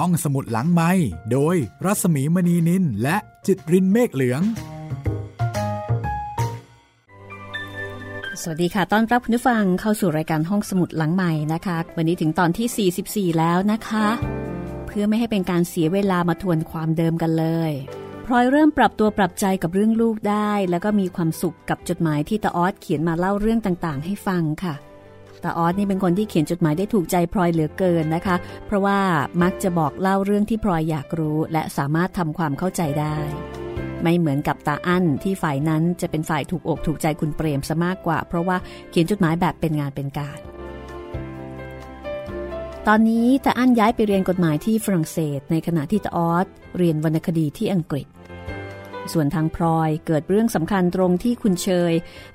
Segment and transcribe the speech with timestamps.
[0.00, 0.90] ห้องสมุดหลังไม้
[1.32, 4.42] โดยรัสมีมณีนินและจิตรินเมฆเหลือง
[8.42, 14.06] สวัสดีค่ะ ต้อนรับคุณผู้ฟังเข้าสู่รายการห้องสมุดหลังใหม่นะคะ วันนี้ถึงตอนที่ 44 แล้วนะคะ
[14.86, 17.72] เพื่อไม่ให้เป็นการเสียเวลามาทวนความเดิมกันเลย
[18.26, 24.89] พลอยเริ่มปรับตัวปรับใจกับเรื่องลูกได้ แล้วก็มีความสุขกับจดหมายที่ตาออสเขียนมาเล่าเรื่องต่างๆ ให้ฟังค่ะ
[25.44, 28.36] ตาออสนี่เป็นคนที่เขียนจดหมายได้ถูกใจพลอยเหลือเกินนะคะ
[28.66, 28.98] เพราะว่า
[29.42, 33.18] มักจะบอกเล่าเรื่องที่พลอยอยากรู้ และสามารถทำความเข้าใจได้
[34.02, 38.56] ไม่เหมือนกับตาอั้นที่ฝ่ายนั้นจะเป็นฝ่ายถูกอกถูกใจคุณเปรมซะมากกว่า เพราะว่า
[38.90, 40.38] เขียนจดหมายแบบเป็นงานเป็นการ
[42.88, 46.46] ตอนนี้ตาอั้นย้ายไปเรียนกฎหมายที่ฝรั่งเศส ในขณะที่ตาออส
[46.78, 48.06] เรียนวรรณคดีที่อังกฤษ
[49.12, 51.92] ส่วนทางพลอยเกิดเรื่องสำคัญตรงที่คุณเชย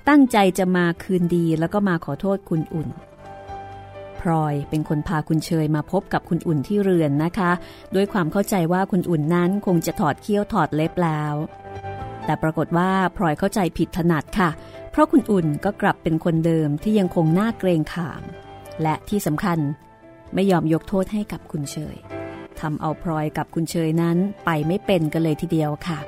[0.08, 2.88] ตั้งใจจะมาคืนดีแล้วก็มาขอโทษคุณอุ่น
[4.30, 7.50] ลอยเป็นคนพาคุณเชยมาพบกับคุณอุ่นที่เรือนนะคะ
[7.94, 11.34] ด้วยความเข้าใจว่าคุณอุ่นนั้นคงจะถอดเขี้ยวถอดเล็บแล้ว
[12.24, 14.50] แต่ปรากฏว่าพลอยเข้าใจผิดถนัดค่ะ
[14.90, 18.22] เพราะคุณอุ่นก็กลับเป็นคนเดิมที่ยังคงหน้าเกรงขาม
[18.82, 19.58] และที่สำคัญ
[20.34, 21.96] ไม่ยอมยกโทษให้กับคุณเชย
[22.60, 25.98] ทำเอาพลอยกับคุณเชยนั้นไปไม่เป็นกันเลยทีเดียวค่ะ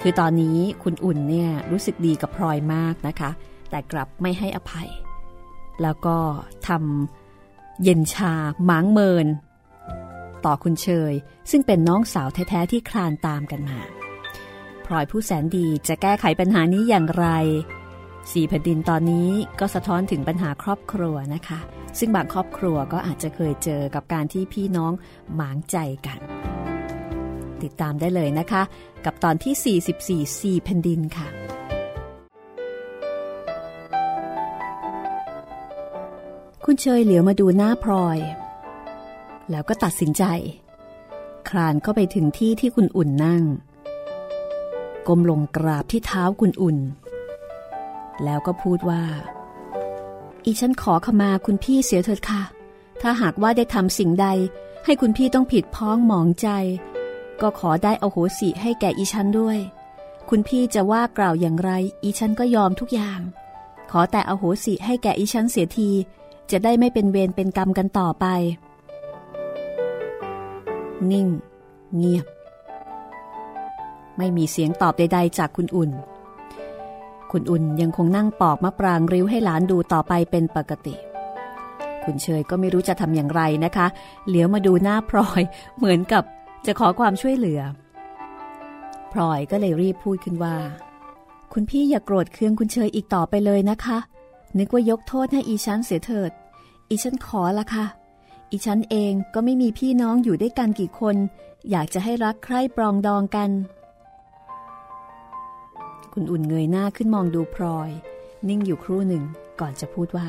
[0.00, 3.30] คือตอนนี้คุณอุ่นเนี่ยรู้สึกดีกับพลอยมากนะคะ
[3.70, 4.88] แต่กลับไม่ให้อภัย
[5.82, 6.16] แล้วก็
[6.68, 8.32] ทำเย็นชา
[8.64, 9.26] หมางเมิน
[10.44, 11.12] ต่อคุณเชย
[11.50, 13.78] ซึ่งเป็นน้องสาวแท้ ๆ ที่คลานตามกันมา
[14.84, 17.26] พลอยผู้แสนดีจะแก้ไขปัญหานี้อย่างไร
[18.32, 21.60] สี่แผ่นดินตอนนี้ก็สะท้อนถึงปัญหาครอบครัวนะคะ
[21.98, 24.92] ซึ่งบางครอบครัวก็อาจจะเคยเจอกับการที่พี่น้อง
[25.34, 25.76] หมางใจ
[26.06, 26.18] กัน
[27.62, 28.62] ติดตามได้เลยนะคะ
[29.04, 31.28] กับตอนที่ 44สี่แผ่นดินค่ะ
[36.66, 38.18] คุณเชยเหลียวมาดูหน้าพลอย
[39.50, 40.24] แล้วก็ตัดสินใจ
[41.48, 43.42] คลานเข้าไปถึงที่ที่คุณอุ่นนั่ง
[45.08, 46.78] ก้มลงกราบที่เท้าคุณอุ่น
[48.24, 49.04] แล้วก็พูดว่า
[50.44, 52.42] อีฉันขอขมาคุณพี่เสียเถิดค่ะ
[53.00, 54.26] ถ้าหากว่าได้ทำสิ่งใด
[54.84, 56.48] ให้คุณพี่ต้องผิดพ้องหมองใจ
[57.40, 59.58] ก็ขอได้เอโหสิให้แก่อีฉันด้วย
[60.28, 61.70] คุณพี่จะว่ากล่าวอย่างไร
[62.02, 63.20] อีฉันก็ยอมทุกอย่าง
[63.90, 65.90] ขอแต่เอโหสิให้แก่อีฉันเสียที
[66.50, 68.26] จะได้ไม่เป็นเวรเป็นกรรมกันต่อไป
[71.10, 71.26] นิ่ง
[71.96, 72.26] เงียบ
[74.18, 75.90] ไม่มีเสียงตอบใด ๆ จากคุณอุ่น
[77.30, 80.94] คุณอุ่นยังคงนั่งปอกมะปรางริ้วให้หลานดูต่อไปเป็นปกติ
[82.04, 83.86] คุณเชยก็ไม่รู้จะทำอย่างไรนะคะ
[84.28, 85.42] เหลียวมาดูหน้าพลอย
[85.76, 86.22] เหมือนกับ
[86.66, 87.60] จะขอความช่วยเหลือ
[89.12, 90.56] พลอยก็เลยรีบพูดขึ้นว่า
[91.52, 93.98] คุณพี่อย่ากโกรธเคืองคุณเชยอีกต่อไปเลยนะคะ
[94.58, 96.32] นึกว่ายกโทษให้อีฉันเสียเถิด
[96.88, 97.86] อีฉันขอละค่ะ
[98.50, 101.16] อีฉันเองก็ไม่มีพี่น้องอยู่ด้วยกันกี่คน
[101.70, 103.50] อยากจะให้รักใคร่ปรองดองกัน
[106.12, 107.90] คุณอุ่นเงยหน้าขึ้นมองดูพลอย
[108.48, 109.24] นิ่งอยู่ครู่หนึ่ง
[109.60, 110.28] ก่อนจะพูดว่า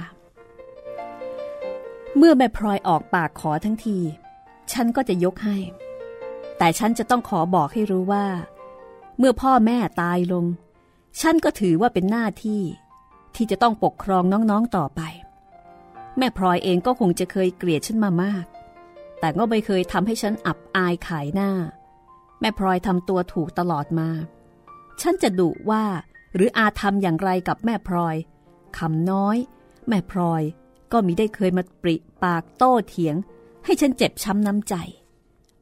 [2.18, 3.98] เมื่อแม่พลอยออกปากขอทั้งที
[4.72, 5.58] ฉันก็จะยกให้
[6.58, 8.26] แต่ฉันจะต้องขอบอกให้รู้ว่า
[9.18, 10.46] เมื่อพ่อแม่ตายลง
[11.22, 12.62] ฉันก็ถือว่าเป็นหน้าที่
[13.36, 15.02] ที่จะต้องปกครองน้องๆต่อไป
[16.18, 18.46] แม่พลอยเองก็คงจะเคยเกลียดฉันมามาก
[19.20, 21.52] แต่ก็ไม่เคยทำให้ฉันอับอายขายหน้า
[22.40, 24.10] แม่พลอยทำตัวถูกตลอดมา
[25.02, 25.84] ฉันจะดุว่า
[26.36, 28.16] หรืออาทำอย่างไรกับแม่พลอย
[28.78, 29.38] คำน้อย
[29.88, 30.42] แม่พลอย
[30.92, 33.16] ก็มิได้เคยมาปริปากโต้เถียง
[33.66, 34.76] ให้ฉันเจ็บช้ำน้ำใจ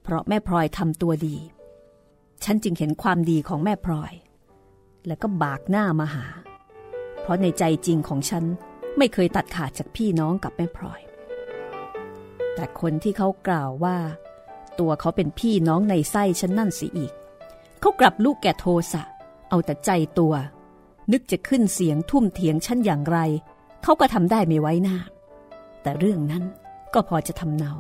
[0.03, 1.38] เพราะแม่พลอยทำตัวดี
[2.43, 4.13] ฉันจึงเห็นความดีของแม่พลอย
[5.07, 6.25] แล้วก็บากหน้ามาหา
[7.31, 8.44] ราะในใจจริงของฉัน
[8.97, 11.02] ไม่เคยตัดขาดจากพี่น้องกับแม่พลอย
[12.56, 13.97] แต่คนที่เขากล่าวว่า
[14.80, 17.14] ตัวเขาเป็นพี่น้องในไส้ฉันนั่นสิอีก
[17.80, 19.03] เขากลับลูกแก่โทสะ
[19.50, 20.34] เอาแต่ใจตัว
[21.12, 23.18] นึกจะขึ้นเสียงทุ่มเถียงฉันอย่างไร
[23.84, 24.98] เขาก็ทำได้ไม่ไว้หน้า
[25.81, 26.44] แต่เรื่องนั้น
[26.94, 27.74] ก็พอจะทำเนา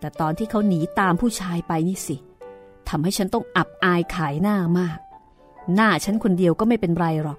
[0.00, 2.16] แต่ตอนที่เขาหนีตามผู้ชายไปนี่สิ
[2.88, 4.98] ทำให้ฉันต้องอับอายขายหน้ามาก
[5.74, 7.38] หน้าฉันคนเดียวก็ไม่เป็นไรหรอก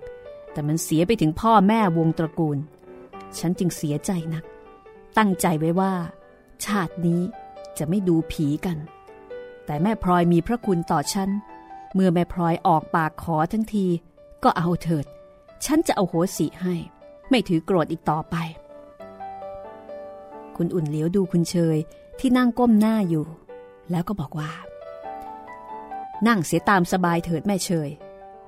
[0.52, 2.58] แต่มันเสียไปถึงพ่อแม่วงตระกูล
[3.40, 4.44] ฉันจึงเสียใจนัก
[5.18, 5.94] ตั้งใจไว้ว่า
[6.66, 7.22] ชาตินี้
[7.78, 8.78] จะไม่ดูผีกัน
[9.66, 11.30] แต่แม่พลอยมีพระคุณต่อฉัน
[11.94, 13.86] เมื่อแม่พลอยออกปากขอทั้งที
[14.44, 15.06] ก็เอาเถิด
[15.66, 16.76] ฉันจะเอาโหสิให้
[17.30, 18.36] ไม่ถือโกรธอีกต่อไป
[20.56, 21.78] คุณอุ่นเหลียวดูคุณเชย
[22.20, 23.26] ที่นั่งก้มหน้าอยู่
[23.92, 24.52] แล้วก็บอกว่า
[26.28, 27.90] นั่งเสียตามสบายเถิดแม่เชย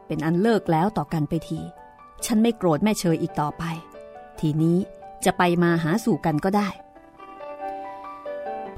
[0.08, 1.60] เป็นอันเลิกแล้วต่อกันไปที
[2.26, 3.64] ฉันไม่โกรธแม่เชยอีกต่อไป
[4.40, 4.78] ทีนี้
[5.26, 6.70] จะไปมาหาสู่กันก็ได้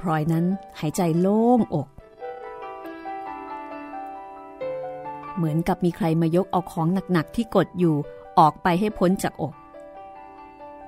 [0.00, 0.44] พลอยนั้น
[0.80, 1.88] หายใจโล่งอก
[5.36, 7.94] เหมือนกับมีใครมายกเอาของหนักๆที่กดอยู่
[8.38, 9.54] ออกไปให้พ้นจากอก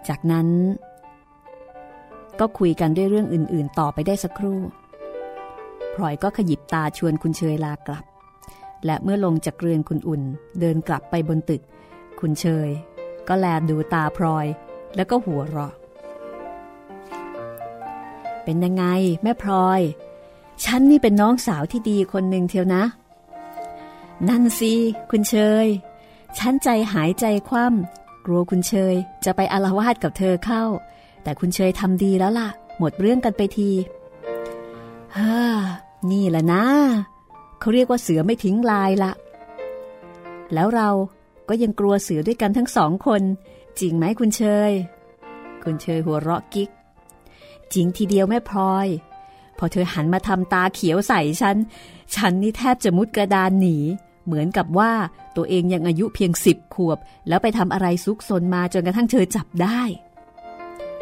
[0.08, 0.49] จากนั้น
[2.41, 4.61] ก็คุยกันด้วยเรื่องอื่นๆ ต่อไปได้สักครู่
[5.94, 8.05] พลอยก็ขยิบตาชวนคุณเชยลากลับ
[8.87, 10.23] และเมื่อลงจากเรือนคุณอุ่น
[10.61, 11.62] เดินกลับไปบนตึก
[12.20, 12.70] คุณเชย
[13.28, 14.46] ก็แลดูตาพลอย
[14.96, 15.74] แล้วก็หัวเราะ
[18.44, 18.84] เป็นยังไง
[19.22, 19.80] แม่พลอย
[20.64, 22.84] ฉันนี่เป็นน้องสาวที่ดีคนหนึ่งเทียวนะ
[24.28, 24.72] นั่นสิ
[25.10, 25.66] คุณเชย
[26.38, 30.64] ฉันใจหายใจคว่ำกลัวคุณเชยจะไปอารวาสกับเธอเข้า
[31.22, 32.48] แต่คุณเชยทำดีแล้วล่ะ
[32.78, 33.70] หมดเรื่องกันไปที
[35.16, 35.38] ฮ่า
[36.10, 36.64] นี่แหละนะ
[37.60, 39.12] เขาเรียกว่าเสือไม่ทิ้งลายละ
[40.54, 40.90] แล้วเรา
[41.48, 43.22] ก็ยังกลัวเสือด้วยกันทั้งสองคน
[43.81, 44.72] จริงไหมคุณเชย
[45.64, 46.70] คุณเชยหัวเราะกิ๊ก
[47.72, 48.87] จริงทีเดียวแม่พลอย
[49.58, 51.56] พอเธอหันมาทำตาเขียวใส่ฉัน
[52.14, 53.78] ฉันนี่แทบจะมุดกระดานหนี
[54.26, 54.93] เหมือนกับว่า
[55.37, 56.98] ตัวเองยังอายุเพียงสิบขวบ
[57.28, 59.81] แล้วไปทำอะไรซุกซนมาจนกระทั่งเธอจับได้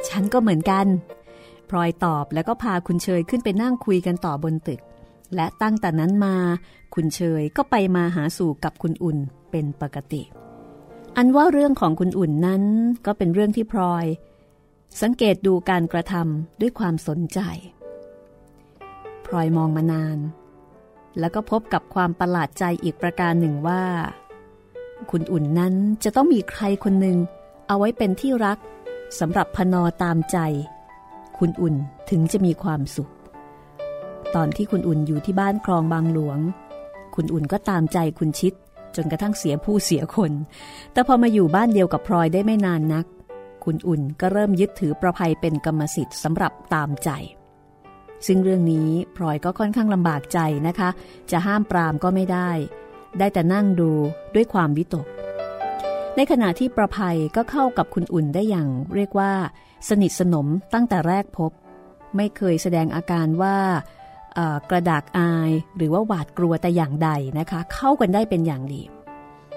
[0.08, 0.86] ฉันก็เหมือนกัน
[1.70, 4.80] พลอยตอบแล้วก็พาคุณเชยขึ้นไปนั่งคุยกันต่อบนตึก
[5.34, 6.36] และตั้งแต่นั้นมา
[6.94, 9.18] คุณเชยก็ไปมาหาสู่กับคุณอุ่น
[9.50, 10.22] เป็นปกติ
[11.16, 12.62] อันว่าเรื่องของคุณอุ่นนั้น
[13.06, 14.04] ก็เป็นเรื่องที่พลอย
[15.02, 17.40] สังเกตดูการกระทำด้วยความสนใจ
[19.26, 20.18] พลอยมองมานาน
[21.18, 23.82] แล้วก็พบกับความประหลาดใจอีกประการหนึ่งว่า
[25.10, 27.18] คุณอุ่นนั้นจะต้องมีใครคนหนึ่ง
[27.68, 28.58] เอาไว้เป็นที่รัก
[29.18, 30.38] สำหรับพนอตามใจ
[31.38, 31.74] คุณอุ่น
[32.10, 33.10] ถึงจะมีความสุข
[34.36, 36.38] ตอนที่คุณอุ่นอยู่ที่บ้านคลองบางหลวง
[37.14, 38.52] คุณอุ่นก็ตามใจคุณชิด
[38.96, 40.32] จนกระทั่งเสียผู้เสียคน
[40.92, 43.06] แต่พอมาอยู่บ้านเดียวกับพลอยได้ไม่นานนัก
[43.64, 47.10] คุณอุ่นก็เริ่มยึดถือประภัยเป็นกรรมสิทธิ์สำหรับตามใจ
[48.26, 50.90] ซึ่งเรื่องนี้พลอยก็ค่อนข้างลำบากใจนะคะ
[51.30, 52.50] จะห้ามปรามก็ไม่ได้
[53.18, 53.90] ได้แต่นั่งดู
[54.34, 55.06] ด้วยความวิตก
[56.16, 59.32] ในขณะที่ประภัยก็เข้ากับคุณอุ่นได้อย่าง เรียกว่า
[59.88, 61.52] สนิทสนมตั้งแต่แรกพบ
[62.16, 63.56] ไม่เคยแสดงอาการว่า
[64.70, 68.82] กระดากอายหรือว่าหวาดกลัวแต่อย่างใดนะคะ เข้ากันได้เป็นอย่างดี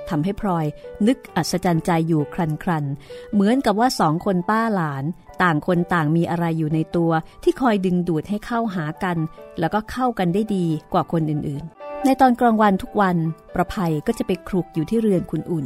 [0.09, 0.65] ทำให้พลอย
[1.07, 2.85] นึกอัศจรรย์ใจอยู่ครันครัน
[3.33, 5.03] เหมือนกับว่าสองคนป้าหลาน
[5.41, 7.11] ต่างคนต่างมีอะไรอยู่ในตัว
[7.43, 9.17] ที่คอยดึงดูดให้เข้าหากัน
[9.59, 13.17] แล้วก็เข้ากันได้ดีกว่าคนอื่นๆ ในตอนกลางวันทุกวัน
[13.55, 15.65] ประภัยก็จะไปครุกอยู่ที่เรือนคุณอุ่น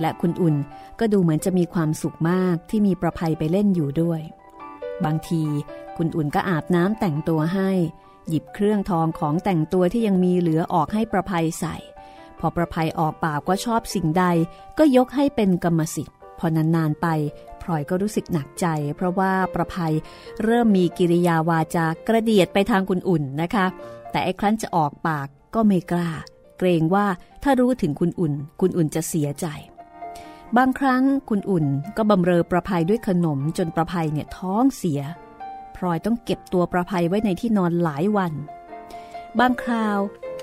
[0.00, 0.56] และคุณอุ่น
[1.00, 4.20] ก็ดูเหมือนจะมีความสุขมากที่มีประภัยไปเล่นอยู่ด้วย
[5.04, 5.42] บางที
[5.96, 7.70] คุณอุ่นก็อาบน้ำแต่งตัวให้
[8.28, 11.76] หยิบเครื่องทองของแต่งตัวที่ยังมีเหลือออกให้ประภัยใส่
[12.38, 14.24] พอประภัยออกปากว่าชอบสิ่งใด
[14.78, 17.06] ก็ยกให้เป็นกรรมสิทธิ์ พอนานๆไป
[17.62, 18.66] พลอยก็รู้สึกหนักใจ
[18.96, 19.94] เพราะว่าประภัย
[20.44, 23.66] เริ่มมีกิริยาวาจากระเดียดไปทางคุณอุ่นนะคะ
[24.10, 26.10] แต่ไอ้ครั้นจะออกปากก็ไม่กล้า
[26.58, 27.06] เกรงว่า
[27.42, 29.46] ถ้ารู้ถึงคุณอุ่น คุณอุ่นจะเสียใจ
[30.56, 31.66] บางครั้งคุณอุ่น
[31.96, 35.00] ก็บำเรอประภัยด้วยขนมจนประภัยเนี่ยท้องเสีย
[35.78, 38.32] พลอยต้องเก็บตัวประภัยไว้ในที่นอนหลายวัน
[39.38, 39.98] บางคราว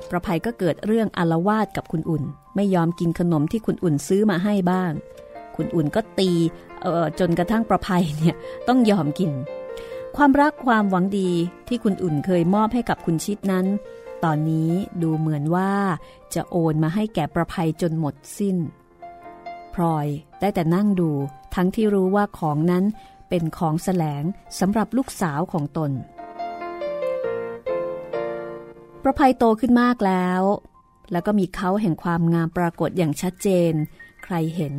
[0.10, 2.24] ประภัยก็เกิดเรื่องอารวาสกับคุณอุ่น
[2.56, 4.92] ไม่ยอมกินขนมที่คุณอุ่นซื้อมาให้บ้าง
[5.56, 6.30] คุณอุ่นก็ตี
[6.82, 8.36] เออจนกระทั่งประภัยเนี่ย
[8.68, 9.32] ต้องยอมกิน
[10.16, 11.30] ความรักความหวังดี
[11.68, 13.66] ที่คุณอุ่นเคยมอบให้กับคุณชิดนั้น
[14.24, 14.72] ตอนนี้
[15.02, 15.72] ดูเหมือนว่า
[16.34, 18.58] จะโอนมาให้แก่ประภัยจนหมดสิ้น
[19.74, 20.08] พลอย
[20.40, 21.10] ได้แต่นั่งดู
[21.56, 22.84] ทั้งที่รู้ว่าของนั้น
[23.30, 24.24] เป็นของแสลง
[24.60, 25.92] สำหรับลูกสาวของตน
[29.04, 30.42] ประภัยโตขึ้นมากแล้ว
[31.12, 33.74] แล้วก็มีเขาแห่งความงามปรากฏอย่างชัดเจน
[34.24, 34.74] ใครเห็น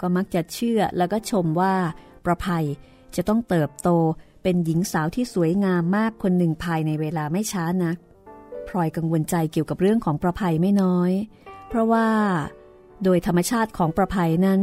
[0.00, 1.74] ก็มักจะเชื่อแล้วก็ชมว่า
[2.24, 2.66] ประภัย
[3.16, 3.88] จะต้องเติบโต
[4.42, 7.96] เป็นหญิงสาวที่สวยงามมากคนหนึ่งภายในเวลาไม่ช้านัก
[8.68, 11.12] พลอยกังวลใจเกี่ยวกับเรื่องของประภัยไม่น้อย
[11.68, 12.08] เพราะว่า
[13.04, 14.60] โดยธรรมชาติของประภัยนั้น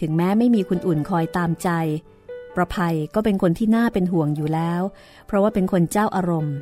[0.00, 1.68] ถึงแม้ไม่มีคุณอุ่นคอยตามใจ
[2.56, 4.82] ประภัยก็เป็นคนที่น่าเป็นห่วงอยู่แล้ว
[5.26, 6.56] เพราะว่าเป็นคนเจ้าอารมณ์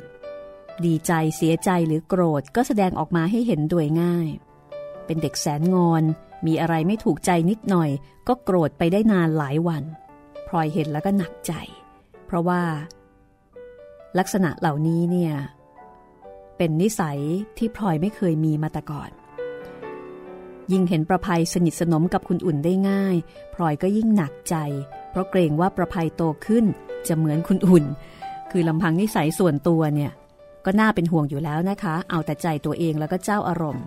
[0.85, 4.27] ดีใจเสียใจหรือโกรธก็แสดงออกมาให้เห็นโดยง่าย
[5.05, 6.03] เป็นเด็กแสนงอน
[6.45, 7.89] มีอะไรไม่ถูกใจนิดหน่อย
[8.27, 9.83] ก็โกรธไปได้นานหลายวัน
[10.47, 11.53] พลอยเห็นแล้วก็หนักใจ
[12.25, 12.61] เพราะว่า
[14.19, 15.33] ลักษณะเหล่านี้เนี่ย
[16.57, 17.19] เป็นนิสัย
[17.57, 19.11] ที่พลอยไม่เคยมีมาแต่ก่อน
[20.71, 23.15] ยิ่งเห็นประภัยสนิทสนมกับคุณอุ่นได้ง่าย
[23.53, 24.55] พลอยก็ยิ่งหนักใจ
[25.11, 26.65] เพราะเกรงว่าประภัยโตขึ้น
[27.07, 27.85] จะเหมือนคุณอุ่น
[28.51, 30.11] คือลำพังนิสัยส่วนตัวเนี่ย
[30.65, 33.85] ก็น่าเป็นห่วงอยู่แล้วนะคะ เอาแต่ใจตัวเองแล้วก็เจ้าอารมณ์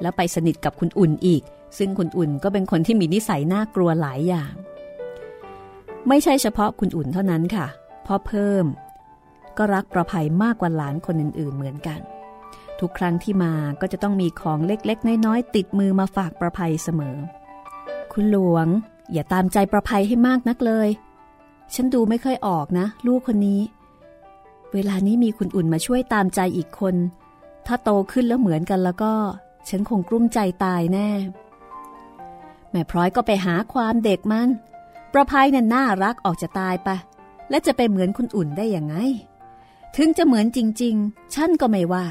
[0.00, 1.42] แล้วไปสนิทกับคุณอุ่นอีก
[1.78, 4.52] ซึ่งคุณอุ่นก็เป็นคนที่มีนิสัยน่ากลัวหลายอย่าง
[6.08, 7.66] ไม่ใช่เฉพาะคุณอุ่นเท่านั้นค่ะ
[8.06, 8.66] พ่อเพิ่ม
[9.58, 12.00] ก็รักประภัยมากกว่าหลานคนอื่นๆเหมือนกัน
[12.80, 17.16] ทุกครั้งที่มาก็จะต้องมีของเล็กๆ น้อยๆ ติดมือมาฝากประภัยเสมอ
[18.12, 18.66] คุณหลวง
[19.12, 20.88] อย่าตามใจประภัยให้มากนักเลย
[21.74, 23.60] ฉันดูไม่ค่อยออกนะ ลูกคนนี้
[24.72, 26.94] เวลานี้มีคุณอุ่นมาช่วยตามใจอีกคน
[27.66, 29.14] ถ้าโตขึ้นแล้วเหมือนกันแล้วก็
[29.68, 31.10] ฉันคงกลุ้มใจตายแน่
[32.70, 34.48] แม่พร้อยก็ไปหาความเด็กมัน
[35.12, 36.88] ประภัยน่ะน่ารักออกจะตายไป
[37.50, 38.96] และจะไปเหมือนคุณอุ่นได้ยังไง
[39.96, 42.06] ถึงจะเหมือนจริง ๆ ฉันก็ไม่ว่า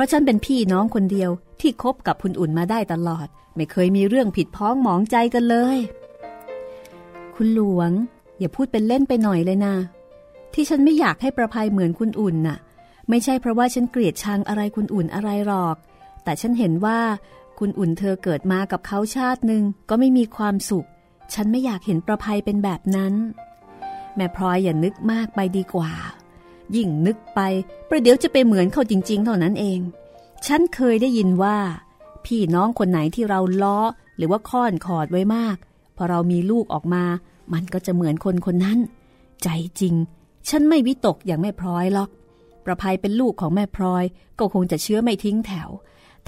[0.00, 1.30] ราะฉันเป็นพี่น้องคนเดียว
[1.60, 5.78] ที่คบกับคุณอุ่นมาได้ตลอด ไม่เคยมีเรื่องผิดพ้องหมองใจกันเลย
[7.34, 7.90] คุณหลวง
[8.38, 9.74] อย่าพูดเป็นเล่นไปหน่อยเลยนะ
[10.54, 12.58] ที่ฉันไม่อยากให้ประภัยเหมือนคุณอุ่นน่ะ
[13.08, 15.76] ไม่ใช่เพราะว่าฉันเกลียดชังอะไรคุณอุ่นอะไรหรอก
[16.24, 17.00] แต่ฉันเห็นว่า
[17.58, 20.86] คุณอุ่นเธอเกิดมากับเขาชาติหนึ่งก็ไม่มีความสุข
[21.34, 23.14] ฉันไม่อยากเห็นประภัยเป็นแบบนั้น
[24.16, 25.92] แม่พลอยอย่านึกมากไปดีกว่า
[26.76, 27.40] ยิ่งนึกไป
[27.88, 29.80] ประเดี๋ยวจะไปเหมือนเขาจริง ๆ เท่านั้นเอง
[30.46, 31.58] ฉันเคยได้ยินว่า
[32.26, 33.78] พี่น้องคนไหนที่เราล้อ
[34.16, 35.56] หรือว่าค้อนขอดไว้มาก
[35.96, 37.04] พอเรามีลูกออกมา
[37.52, 38.78] มันก็จะเหมือนคนคนนั้น
[39.42, 39.48] ใจ
[39.80, 39.94] จริง
[40.48, 42.10] ฉันไม่วิตกอย่างแม่พลอยหรอก
[42.64, 44.04] ประภัยเป็นลูกของแม่พลอย
[44.38, 45.70] ก็คงจะเชื้อไม่ทิ้งแถว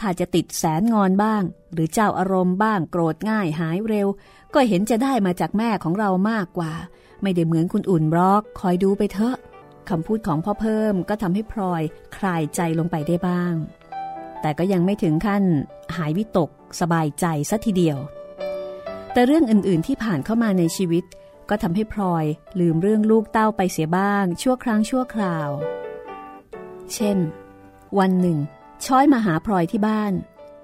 [0.00, 4.08] ถ้าจะติดแสนงอนบ้าง หรือเจ้าอารมณ์บ้างโกรธง่ายหายเร็ว
[4.54, 6.72] ก็เห็นจะได้มาจากแม่ของเรามากกว่า
[7.22, 9.36] ไม่ได้เหมือนคุณอุ่นบล็อก คอยดูไปเถอะ
[9.90, 11.82] คำพูดของพ่อเพิ่มก็ทำให้พลอย
[12.16, 13.54] คลายใจลงไปได้บ้าง
[14.40, 15.44] แต่ก็ยังไม่ถึงขั้น
[15.96, 17.98] หายวิตกสบายใจซะทีเดียว
[19.12, 21.04] แต่เรื่องอื่นๆที่ผ่านเข้ามาในชีวิต
[21.48, 22.24] ก็ทำให้พลอย
[22.60, 25.48] ลืมเรื่องลูกเต้าไปเสียบ้าง ชั่วครั้งชั่วคราว
[26.94, 27.18] เช่น
[27.98, 28.38] วันหนึ่ง
[28.86, 30.12] ช้อยมาหาพลอยที่บ้าน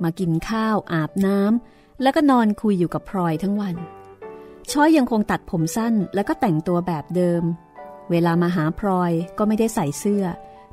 [0.03, 3.77] มากินข้าวอาบน้ำแล้วก็นอนคุยอยู่กับพลอยทั้งวัน
[4.71, 7.43] ช้อยยังคงตัดผมสั้นแล้วก็แต่งตัวแบบเดิม
[8.11, 10.25] เวลามาหาพลอยก็ไม่ได้ใส่เสื้อ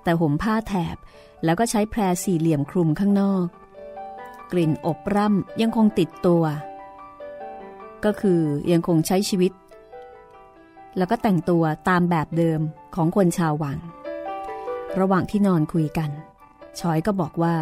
[0.03, 0.95] แต่ห่มผ้าแถบ
[1.43, 3.45] แล้วก็ใช้แพรสี่เหลี่ยมคลุมข้างนอก
[4.51, 6.43] กลิ่นอบร่ำยังคงติดตัว
[8.05, 9.51] ก็คือยังคงใช้ชีวิต
[10.97, 12.61] แล้วก็แต่งตัวตามแบบเดิม
[12.95, 13.77] ของคนชาววัง
[14.99, 16.09] ระหว่างที่นอนคุยกัน
[16.79, 17.55] ชอยก็บอกว่า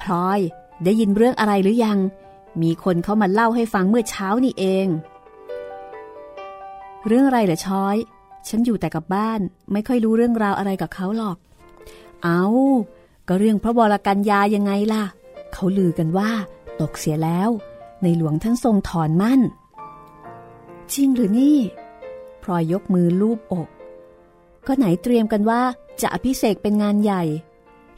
[0.00, 0.40] พลอย
[0.84, 1.98] ได้ยินเรื่องอะไรหรือยัง
[2.62, 4.86] มีคนเขามาเล่าให้ฟังเมื่อเช้านี่เอง
[7.06, 7.96] เรื่องอะไรเหรอช้อย
[8.48, 9.40] ฉันอยู่แต่กับบ้าน
[9.72, 11.36] ไม่ค่อยรู้เรื่องราวอะไรกับเขาหรอก
[12.24, 12.42] เอา
[13.28, 15.04] ก็เรื่องพระวรกัญญายังไงล่ะ
[15.52, 16.30] เขาลือกันว่า
[16.80, 17.50] ตกเสียแล้ว
[18.02, 19.40] ในหลวงท่านทรงถอนมั่น
[20.92, 21.58] จริงหรือนี่
[22.42, 23.68] พลอยยกมือลูบอก
[24.66, 25.62] ก็ไหนเตรียมกันว่า
[26.00, 27.22] จะอภิเษกเป็นงานใหญ่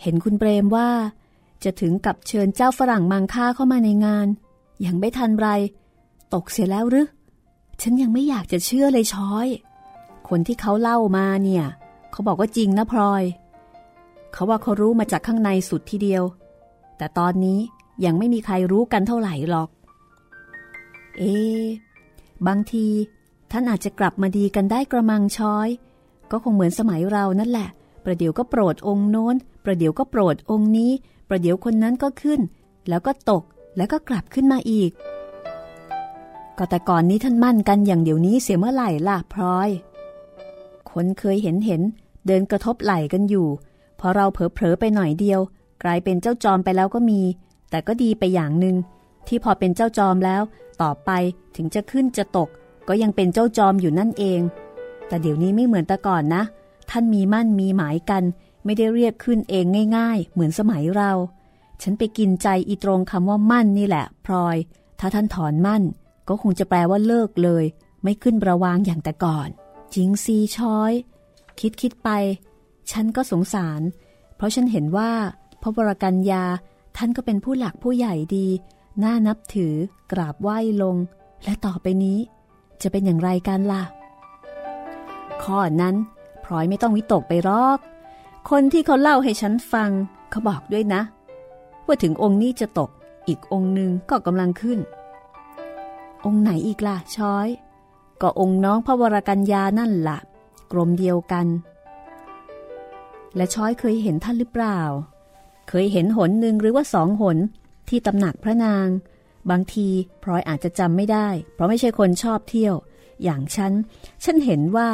[0.03, 0.91] เห็นคุณเปรมว่า
[1.65, 4.27] จะถึงกับเชิญเจ้าฝรั่งมังค่าเข้ามาในงาน
[4.87, 5.49] ยังไม่ทันไร
[6.35, 7.09] ตกเสียแล้วหรือ
[7.83, 9.47] ฉันยังไม่อยากจะเชื่อเลยช้อย
[10.29, 11.65] คนที่เขาเล่ามาเนี่ย
[12.13, 13.25] เขาบอกว่าจริงนะพลอย
[14.33, 16.23] เขาว่าเขารู้มาจากข้างในสุดทีเดียว
[16.99, 17.59] แต่ตอนนี้
[18.05, 19.69] ยังไม่มีใครรู้กันเท่าไหร่หรอก
[21.19, 21.23] เอ
[22.47, 22.87] บางที
[23.51, 25.69] ท่านอาจจะกลับมาดีกันได้กระมังช้อย
[26.31, 27.69] ก็คงเหมือนสมัยเรานั่นแหละ
[28.05, 30.93] ประเดี๋ยวก็โปรดองค์โน้น ประเดี๋ยวก็โปรดองค์นี้
[31.29, 32.41] ประเดี๋ยวคนนั้นก็ขึ้น
[32.89, 33.43] แล้วก็ตก
[33.77, 34.91] แล้วก็กลับขึ้นมาอีก
[36.59, 39.69] ก็แต่ก่อนนี้ท่านมั่นกันอย่างเดี๋ยวนี้เสียเมื่อไหร่ล่ะพลอย
[40.99, 41.83] คนเคยเห็นเห็น
[42.27, 43.49] เดินกระทบไหล่กันอยู่
[44.01, 45.41] พอเราเผลอๆไปหน่อยเดียว
[45.83, 47.21] กลายเป็นเจ้าจอมไปแล้วก็มี
[47.71, 48.77] แต่ก็ดีไปอย่างหนึ่ง
[49.29, 50.43] ที่พอเป็นเจ้าจอมแล้ว
[50.83, 51.11] ต่อไป
[51.57, 52.49] ถึงจะขึ้นจะตก
[52.89, 54.41] ก็ยังเป็นเจ้าจอมอยู่นั่นเอง
[55.09, 56.43] แต่เดี๋ยวนี้ไม่เหมือนแต่ก่อนนะ
[56.91, 58.23] ท่านมีมั่นมีหมายกัน
[58.65, 59.65] ไม่ได้เรียกขึ้นเอง
[59.97, 61.13] ง่าย ๆ เหมือนสมัยเรา
[61.83, 64.57] ฉันไปกินใจอีตรงคำว่ามั่นนี่แหละ พลอย
[65.01, 65.83] ถ้าท่านถอนมั่น
[66.29, 67.65] ก็คงจะแปลว่าเลิกเลย
[68.03, 69.49] ไม่ขึ้นประวางอย่างแต่ก่อน
[69.95, 70.93] จิงซีช้อย
[71.61, 72.11] คิดคิดไป
[72.91, 73.81] ฉันก็สงสาร
[74.37, 75.13] เพราะฉันเห็นว่า
[75.63, 76.45] พระบรกัญญา
[76.97, 78.49] ท่านก็เป็นผู้หลักผู้ใหญ่ดี
[79.03, 79.75] น่านับถือ
[80.13, 80.97] กราบไหว้ลง
[81.45, 82.19] และต่อไปนี้
[82.83, 83.83] จะเป็นอย่างไรกันล่ะ
[85.43, 85.95] ข้อนั้น
[86.45, 87.79] พลอยไม่ต้องวิตกไปรอก
[88.51, 89.91] คนที่เขาเล่าให้ฉันฟัง
[90.31, 91.03] เขาบอกด้วยนะ
[91.87, 92.91] ว่าถึงองค์นี้จะตก
[93.29, 94.79] อีกองค์หนึ่งก็กำลังขึ้น
[96.25, 97.49] องค์ไหนอีกล่ะช้อย
[98.23, 100.19] ก็องค์น้องพระวรกัญญานั่นละ่ะ
[100.73, 101.47] กรมเดียวกัน
[103.37, 104.81] และช้อยเคยเห็นท่านหรือเปล่า
[105.69, 107.39] เคยเห็นหนหนึ่งหรือว่าสองหน
[107.89, 108.89] ที่ตำหนักพระนาง
[109.51, 109.89] บางที
[110.23, 112.75] พลอยอาจจะจำไม่ได้ เพราะไม่ใช่คนชอบเที่ยว
[113.23, 113.73] อย่างฉัน
[114.25, 114.91] ฉันเห็นว่า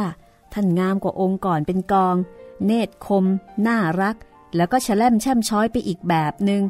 [0.52, 2.16] ท่านงามกว่าองค์ก่อนเป็นกอง
[2.64, 3.24] เนตรคม
[3.66, 4.16] น่ารัก
[4.56, 6.62] แล้วก็ฉลมแช่มช้อยไปอีกแบบหนึง่ง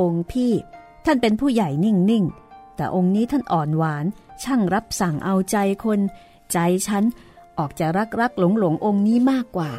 [0.00, 0.52] องค์พี่
[1.04, 4.04] ท่านเป็นผู้ใหญ่นิ่งๆ แต่องค์นี้ท่านอ่อนหวาน
[4.42, 6.00] ช่างรับสั่งเอาใจคน
[6.52, 7.04] ใจฉัน
[7.58, 9.70] ออกจะรักรักหลงหลงองค์นี้มากกว่า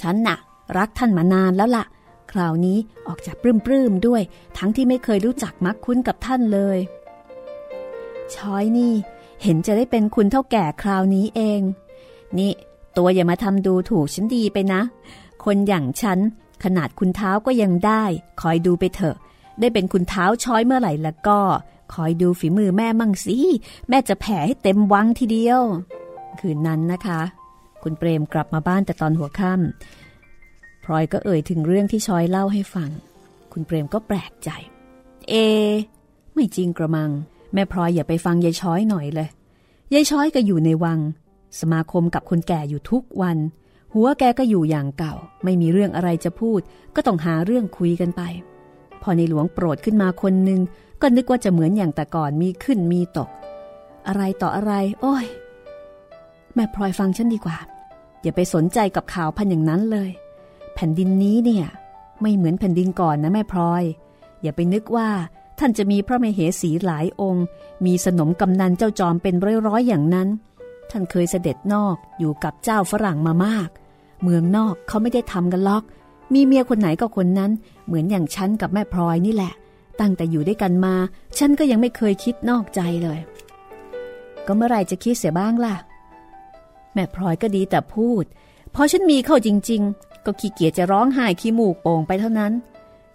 [0.00, 0.36] ฉันน่ะ
[0.78, 1.84] รักท่านมานานแล้วละ่ะ
[2.32, 4.22] คราวนี้ออกจากปลื้มด้วย
[4.58, 6.78] ทั้งที่ไม่เคยรู้จักมักคุ้นกับท่านเลย
[8.34, 8.92] ช้อยนี่
[9.42, 11.60] เห็นจะได้เป็นคุณเท่าแก่คราวนี้เอง
[12.38, 12.52] นี่
[12.96, 14.80] ตัวอย่ามาทำดูถูกฉันดีไปนะ
[15.44, 16.18] คนอย่างฉัน
[16.64, 18.04] ขนาดคุณเท้าก็ยังได้
[18.40, 19.16] คอยดูไปเถอะ
[19.60, 21.38] ได้เป็นคุณเท้าช้อยเมื่อไหร่แล้วก็
[21.94, 23.36] คอยดูฝีมือแม่มั่งสิ
[23.88, 25.60] แม่จะแผ่ให้เต็มวังทีเดียว
[26.40, 27.20] คืนนั้นนะคะ
[27.82, 32.90] คุณเปรมกลับมาบ้านแต่ตอนหัวค่ำพลอยก็เอ่ยถึงเรื่องที่ชอยเล่าให้ฟัง
[33.52, 34.50] คุณเปรมก็แปลกใจ
[35.28, 35.34] เอ
[36.34, 37.10] ไม่จริงกระมัง
[37.54, 39.28] แม่พลอยอย่าไปฟังยายช้อยหน่อยเลย
[39.94, 40.98] ยายช้อยก็อยู่ในวัง
[41.60, 43.38] สมาคมกับคนแก่อยู่ทุกวัน
[43.94, 45.14] หัวแกก็อยู่อย่างเก่า
[45.44, 46.60] ไม่มีเรื่องอะไรจะพูด
[46.94, 48.22] ก็ต้องหาเรื่องคุยกันไป
[49.02, 50.60] พอในหลวงโปรดขึ้นมาคนหนึ่ง
[51.00, 53.28] ก็นึกว่าจะเหมือนอย่างแต่ก่อนมีขึ้นมีตก
[54.08, 55.26] อะไรต่ออะไร โอ้ย
[56.54, 57.56] แม่พลอยฟังฉันดีกว่า
[58.22, 60.10] อย่าไปสนใจกับข่าวพันอย่างนั้นเลย
[60.74, 61.66] แผ่นดินนี้เนี่ย
[62.20, 63.82] ไม่เหมือนแผ่นดินก่อนนะแม่พลอย
[64.42, 65.08] อย่าไปนึกว่า
[65.58, 67.44] ท่านจะมีพระมเหสีหลายองค์
[67.86, 69.34] มีสนมกำนันเจ้าจอมเป็น
[69.66, 70.28] ร้อยๆอย่างนั้น
[70.90, 73.68] ท่านเคยเสด็จนอกอยู่กับเจ้าฝรั่งมามาก
[74.22, 75.84] เมืองนอกเขาไม่ได้ทำกันล็อก
[76.34, 77.50] มีเมียคนไหนก็คนนั้น
[77.86, 79.52] เหมือนอย่างฉันกับแม่พลอยนี่แหละ
[80.00, 80.94] ตั้งแต่อยู่ด้วยกันมา
[81.38, 83.18] ฉันก็ยังไม่เคยคิดนอกใจเลย
[84.46, 85.74] ก็เมื่อไรจะคิดเสียบ้างล่ะ
[86.94, 88.24] แม่พลอยก็ดีแต่พูด
[88.74, 92.52] พอฉันมีเข้าจริง ๆ ก็ขี้เกียจจะร้องไห้ขี้มูกโป่งไปเท่านั้น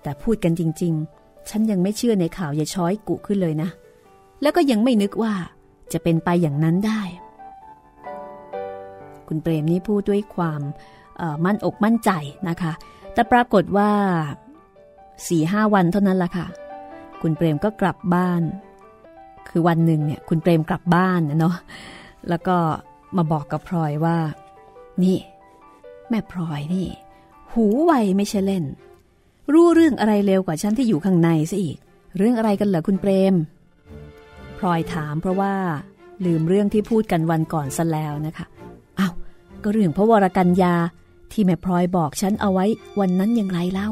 [0.03, 3.69] แต่พูดกันจริง ๆ ฉันยังไม่เชื่อในข่าวยายช้อยกุขึ้นเลยนะ
[4.41, 5.33] แล้วก็ยังไม่นึกว่า
[5.93, 7.01] จะเป็นไปอย่างนั้นได้
[9.27, 10.61] คุณเปรมนี่พูดด้วยความ
[11.45, 12.11] มั่นอกมั่นใจ
[12.49, 12.73] นะคะ
[13.13, 13.91] แต่ปรากฏว่า
[15.27, 16.47] สี่ห้าวันเท่านั้นละค่ะ
[17.21, 18.41] คุณเปรมก็กลับบ้าน
[19.49, 21.55] คือวันหนึ่งเนี่ยคุณเปรมกลับบ้านนะเนาะ
[22.29, 22.57] แล้วก็
[23.17, 24.17] มาบอกกับพลอยว่า
[25.03, 25.17] นี่
[26.09, 26.87] แม่พลอยนี่
[27.53, 28.63] หูไวไม่ใช่เล่น
[29.53, 31.77] รู้เรื่องอะไรเร็วกว่าฉันที่อยู่ข้างในซะอีก
[32.17, 33.35] เรื่องอะไรกันเหรอคุณเปรม
[34.59, 35.53] พลอยถามเพราะว่า
[36.25, 38.45] ลืมเรื่องที่พูดกันวันก่อนซะแล้วนะคะ
[38.99, 39.13] อา้าว
[39.63, 40.75] ก็เรื่องพระวรกัญญา
[41.31, 42.65] ที่แม่พลอยบอกฉันเอาไว้
[42.99, 43.89] วันนั้นยังไรเล่า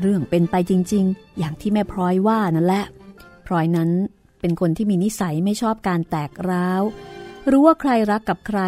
[0.00, 2.84] เรื่องเป็นไปจริง ๆ อย่างที่แม่พลอยว่านั่นแหละ
[3.46, 3.90] พลอยนั้น
[4.40, 6.82] เป็นคนที่มีนิสัยไม่ชอบการแตกร้าว
[7.50, 8.60] รู้ว่าใครรักกับใคร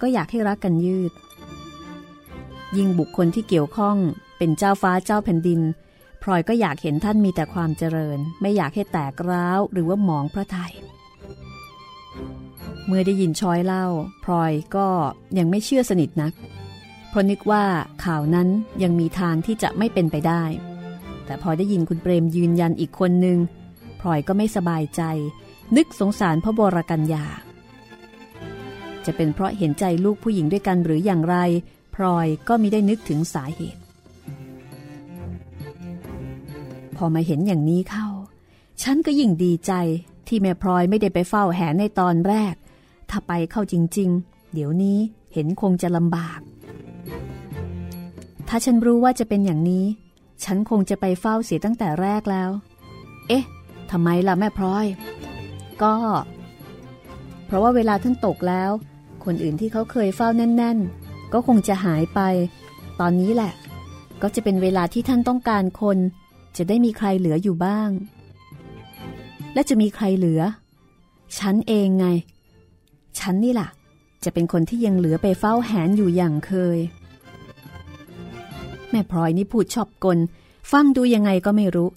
[0.00, 1.12] ก็อยากให้รักกันยืด
[2.76, 3.96] ยิ่งบุคคลที่เกี่ยวข้อง
[4.38, 5.60] เป็นเจ้าฟ้าเจ้าแผ่นดิน
[6.22, 10.74] พลอยก็อยากเห็นท่านมีแต่ความเจริญ ไม่อยากให้แตกร้าวหรือว่าหมองพระไทย
[12.86, 13.86] เมื่อได้ยินชอยเล่า
[14.24, 14.88] พลอยก็
[15.38, 16.32] ยังไม่เชื่อสนิทนัก
[17.16, 17.64] ราะนึกว่า
[18.04, 18.48] ข่าวนั้น
[18.82, 20.44] ยังมีทางที่จะไม่เป็นไปได้
[21.26, 23.38] แต่พอได้ยินคุณเปรมยืนยันอีกคนหนึ่ง
[24.00, 25.02] พลอยก็ไม่สบายใจ
[25.76, 27.24] นึกสงสารพระบรกัญญา
[29.04, 31.36] จะเป็นเพราะเห็นใจลูกผู้หญิงด้วยกันหรืออย่างไร
[31.94, 33.80] พลอยก็มิได้นึกถึงสาเหตุ
[36.96, 38.08] พอมาเห็นอย่างนี้เข้า
[38.82, 39.72] ฉันก็ยิ่งดีใจ
[40.28, 42.54] ที่แม่พลอยไม่ได้ไปเฝ้าแหนในตอนแรก
[43.10, 44.98] ถ้าไปเข้าจริง ๆ เดี๋ยวนี้
[45.32, 46.40] เห็นคงจะลำบาก
[48.48, 49.84] ถ้าฉันรู้ว่าจะเป็นอย่างนี้
[50.44, 52.50] ฉันคงจะไปเฝ้าเสียตั้งแต่แรกแล้ว
[53.28, 53.44] เอ๊ะ
[53.90, 54.86] ทำไมล่ะแม่พลอย
[55.82, 55.94] ก็
[57.46, 58.70] เพราะว่าเวลาท่านตกแล้ว
[59.24, 62.20] คนอื่นที่เขาเคยเฝ้าแน่น ๆ ก็คงจะหายไป
[63.00, 63.52] ตอนนี้แหละ
[64.22, 65.98] ก็จะเป็นเวลาที่ท่านต้องการคน
[66.56, 67.90] จะได้มีใครเหลืออยู่บ้าง
[69.54, 70.42] และจะมีใครเหลือ
[71.38, 72.06] ฉันเองไง
[73.18, 73.68] ฉันนี่ล่ะ
[74.24, 76.78] จะเป็นคนที่ยังเหลือไปเฝ้าแหนอยู่อย่างเคย
[78.90, 80.18] แม่พลอยนี่พูดชอบกล
[80.70, 81.88] ฟังดูยังไงก็ไม่รู้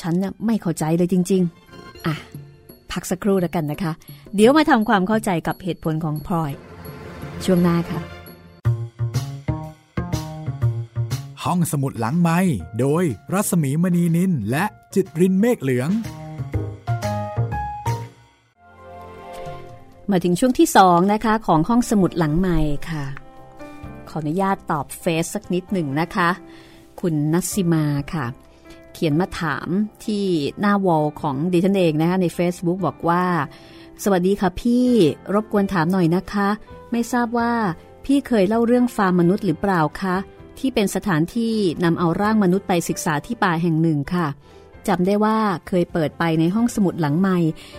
[0.00, 1.42] ฉันน่ะไม่เข้าใจเลยจริง
[1.74, 2.14] ๆ อะ
[2.90, 3.92] พักสักครู่แล้วกันนะคะ
[4.34, 6.52] เดี๋ยวมาทำความเข้าใจกับเหตุผลของพลอย
[7.44, 8.00] ช่วงหน้าค่ะ
[11.44, 12.38] ห้องสมุดหลังไม้
[12.80, 15.90] โดยรัสมีมณีนินและจิตรินเมฆเหลือง
[20.10, 22.58] มาถึงช่วงที่สองนะคะ ของห้องสมุดหลังใหม่
[22.90, 23.04] ค่ะ
[24.10, 26.30] ขออนุญาตตอบเฟซสักนิดหนึ่งนะคะ
[27.00, 28.26] คุณนัสิมาค่ะ
[28.92, 29.68] เขียนมาถาม
[30.04, 30.24] ที่
[30.60, 33.24] หน้าวอลของดิฉันเองนะคะใน Facebook บอกว่า
[34.02, 34.86] สวัสดีค่ะพี่
[35.34, 36.48] รบกวนถามหน่อยนะคะ
[36.92, 37.52] ไม่ทราบว่า
[38.04, 40.16] พี่เคยเล่าเรื่องฟาร์มมนุษย์หรือเปล่าคะ
[40.58, 44.28] ที่เป็นสถานที่นำเอาร่างมนุษย์ไปศึกษาที่ป่าแห่งหนึ่งค่ะ
[44.88, 47.38] จำได้ว่าเคยเปิดไปในห้องสมุดหลังใหม่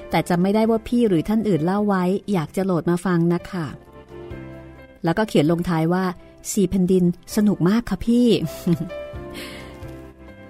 [0.09, 3.65] แต่จำไม่ได้ว่าพี่หรือท่านอื่นเล่าไว้ อยากจะโหลดมาฟังนะคะ
[5.03, 6.05] แล้วก็เขียนลงท้ายว่า
[6.51, 7.03] สี่แผ่นดิน
[7.35, 8.27] สนุกมากค่ะพี่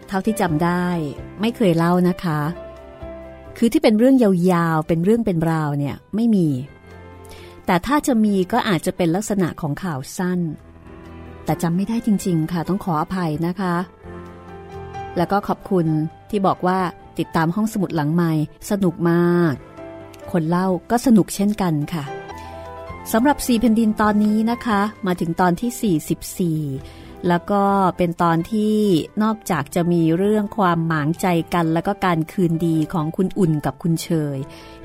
[0.07, 0.85] เท่าที่จำได้
[1.41, 2.39] ไม่เคยเล่านะคะ
[3.57, 6.47] คือที่เป็นเรื่องยาวๆ เป็นเรื่องเป็นราวเนี่ยไม่มี
[7.65, 13.75] แต่ถ้าจะมีก็อาจจะเป็นลักษณะของข่าวสั้นแแต่จำไม่ได้จริง ๆ ค่ะต้องขออภัยนะคะ
[15.17, 15.87] แล้วก็ขอบคุณ
[16.29, 16.79] ที่บอกว่า
[17.19, 18.31] ติดตามห้องสมุดหลังใหม่
[18.69, 19.53] สนุกมาก
[20.31, 22.03] คนเล่าก็สนุกเช่นกันค่ะ
[23.13, 27.63] สำหรับสี่แผ่นดินตอนนี้นะคะ มาถึงตอนที่ 44 แล้วก็
[27.97, 28.75] เป็นตอนที่
[29.23, 34.37] นอกจากจะมีเรื่องความหมางใจกัน แล้วก็การคืนดีของคุณอุ่นกับคุณเชย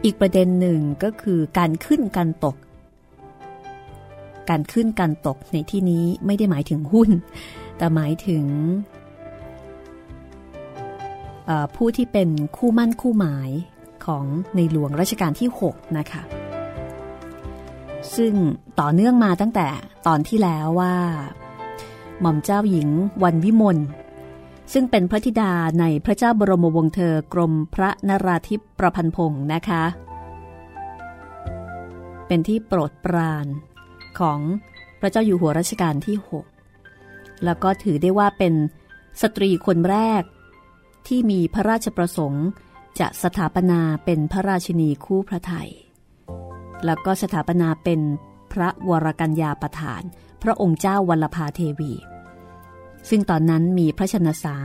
[0.05, 2.57] อีกประเด็นหนึ่งก็คือการขึ้นการตก
[4.51, 7.11] การขึ้นการตกในที่นี้ไม่ได้หมายถึงหุ้น
[7.79, 8.45] แต่หมายถึง
[11.77, 13.51] ผู้ที่เป็นคู่มั่นคู่หมาย
[14.07, 14.25] ของ
[14.57, 16.23] ในหลวงรัชกาลที่ 6 นะคะ
[18.17, 18.35] ซึ่ง
[18.81, 19.69] ต่อเนื่องมาตั้งแต่
[20.07, 20.97] ตอนที่แล้วว่า
[22.21, 22.89] หม่อมเจ้าหญิง
[23.23, 23.79] วันวิมล
[24.73, 29.85] ซึ่งเป็นพระธิดาในพระเจ้าบรมวงศ์เธอกรมพระนราธิปประพันพงศ์นะคะ
[32.27, 33.47] เป็นที่โปรดปราน
[34.19, 34.41] ของ
[35.01, 36.17] พระเจ้าอยู่หัวรัชกาลที่
[36.81, 38.55] 6 แล้วก็ถือได้ว่าเป็น
[39.23, 40.23] สตรีคนแรก
[41.07, 42.47] ที่มีพระราชประสงค์
[43.01, 45.71] จะสถาปนาเป็นพระราชินีคู่พระไทย
[46.87, 48.01] แล้วก็สถาปนาเป็น
[48.53, 50.03] พระวรกัญญาประธาน
[50.43, 51.93] พระองค์เจ้าวัลภาเทวี
[53.09, 54.57] ซึ่งตอนนั้นมีพระชนษา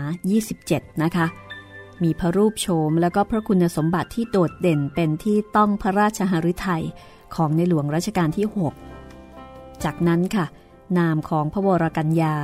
[0.48, 1.28] 27 นะคะ
[2.04, 6.84] มีพระรูปโฉมแล้วก็พระคุณสมบัติที่โดดเด่นเป็นที่ต้องพระราชหฤทัย
[7.36, 8.48] ของในหลวงรัชกาลที่
[9.16, 10.46] 6 จากนั้นค่ะ
[10.98, 12.36] นามของพระวรกัญญา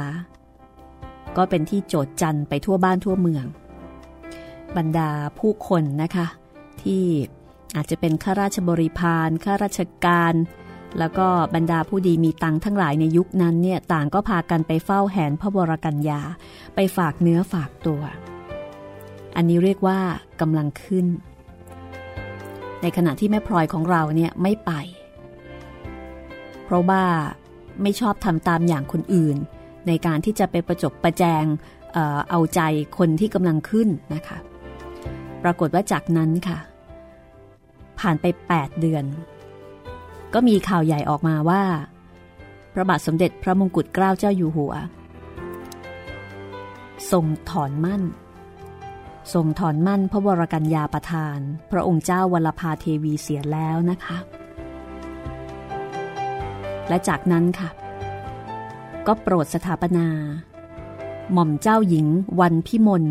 [1.37, 3.45] ก็เป็นที่โจดจันไปทั่วบ้านทั่วเมือง
[4.77, 5.09] บรรดา
[5.39, 6.25] ผู้คนนะคะ
[6.83, 7.03] ที่
[7.75, 10.33] อาจจะเป็นข้าราชบริพารข้าราชการ
[10.99, 16.21] แล้วก็บรรดาผู้ดีมีตังทั้งหลายในยุคนั้นเนี่ยต่างก็พากันไปเฝ้าแหนพระบรกัญญา
[16.75, 18.01] ไปฝากเนื้อฝากตัว
[19.35, 19.99] อันนี้เรียกว่า
[20.41, 21.05] กำลังขึ้น
[22.81, 24.71] ในขณะที่แม่พลอยของเราเนี่ยไม่ไป
[26.63, 27.03] เพราะว่า
[27.81, 29.37] ไม่ชอบทำตามอย่างคนอื่น
[29.87, 31.43] ในการที่จะไปประจบประแจง
[32.29, 32.61] เอาใจ
[32.97, 34.37] คนที่กำลังขึ้นนะคะ
[35.43, 36.57] ปรากฏว่าจากนั้นค่ะ
[37.99, 39.05] ผ่านไป 8 เดือน
[40.33, 41.63] ก็มีข่าวใหญ่ออกมาว่า
[42.73, 44.73] พระบาทสมเด็จพระมงกุฎเกล้าเจ้าอยู่หัว
[47.11, 48.03] ทรงถอนมั่น
[49.33, 51.37] ทรงถอนมั่นพระวรกัญญาประธาน
[51.71, 54.17] พระองค์เจ้าวลภาเทวีเสียแล้วนะคะ
[56.87, 57.69] และจากนั้นค่ะ
[59.07, 60.07] ก็โปรดสถาปนา
[61.33, 62.07] หม่อมเจ้าหญิง
[62.39, 63.03] วันพิมล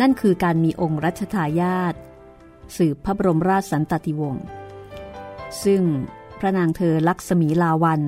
[0.00, 1.94] นั่นคือการมีองค์รัชทายาท
[2.76, 4.44] สืบพระบรมราชสันตติวงศ์
[5.64, 5.82] ซึ่ง
[6.40, 8.02] พระนางเธอลักษมีลาวัน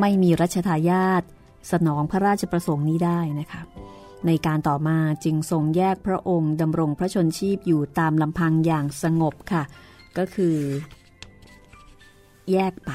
[0.00, 1.22] ไม่มีรัชทายาท
[1.72, 3.62] สนองพระราชประสงค์นี้ได้นะคะ
[4.26, 9.62] ในการต่อมาจึงทรงแยกพระองค์ดำรงพระชนชีพอยู่ตามลำพังอย่างสงบค่ะ
[10.18, 10.56] ก็คือ
[12.52, 12.90] แยกไป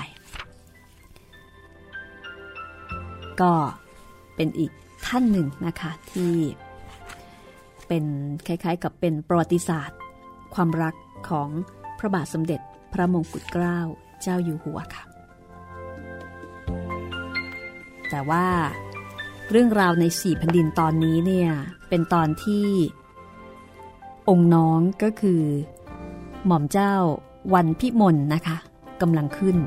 [3.42, 3.54] ก็
[4.36, 4.72] เป็นอีก
[5.08, 6.34] ท่านหนึ่งนะคะที่
[7.88, 8.06] เป็น
[8.48, 10.00] คล้ายๆ กับเป็นประวัติศาสตร์
[10.56, 10.96] ความรัก
[11.30, 11.50] ของ
[12.00, 12.60] พระบาทสมเด็จ
[12.94, 13.80] พระมงกุฎเกล้า
[14.22, 15.04] เจ้าอยู่หัวค่ะ
[18.10, 18.46] แต่ว่า
[19.52, 21.50] เรื่องราวในสี่แผ่นดินตอนนี้เนี่ย
[21.90, 22.68] เป็นตอนที่
[24.30, 25.42] องค์น้องก็คือ
[26.46, 26.94] หม่อมเจ้า
[27.54, 28.58] วันพิมลนะคะ
[29.02, 29.58] กำลังขึ้น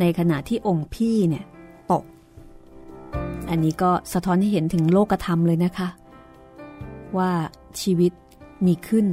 [0.00, 1.44] ในขณะที่องค์พี่เนี่ย
[1.92, 2.04] ตก
[3.50, 5.88] อันนี้ก็สะท้อนให้เห็นถึงโลกธรรมเลยนะคะ
[7.16, 7.32] ว่า
[7.80, 8.12] ชีวิต
[8.66, 9.06] มีขึ้น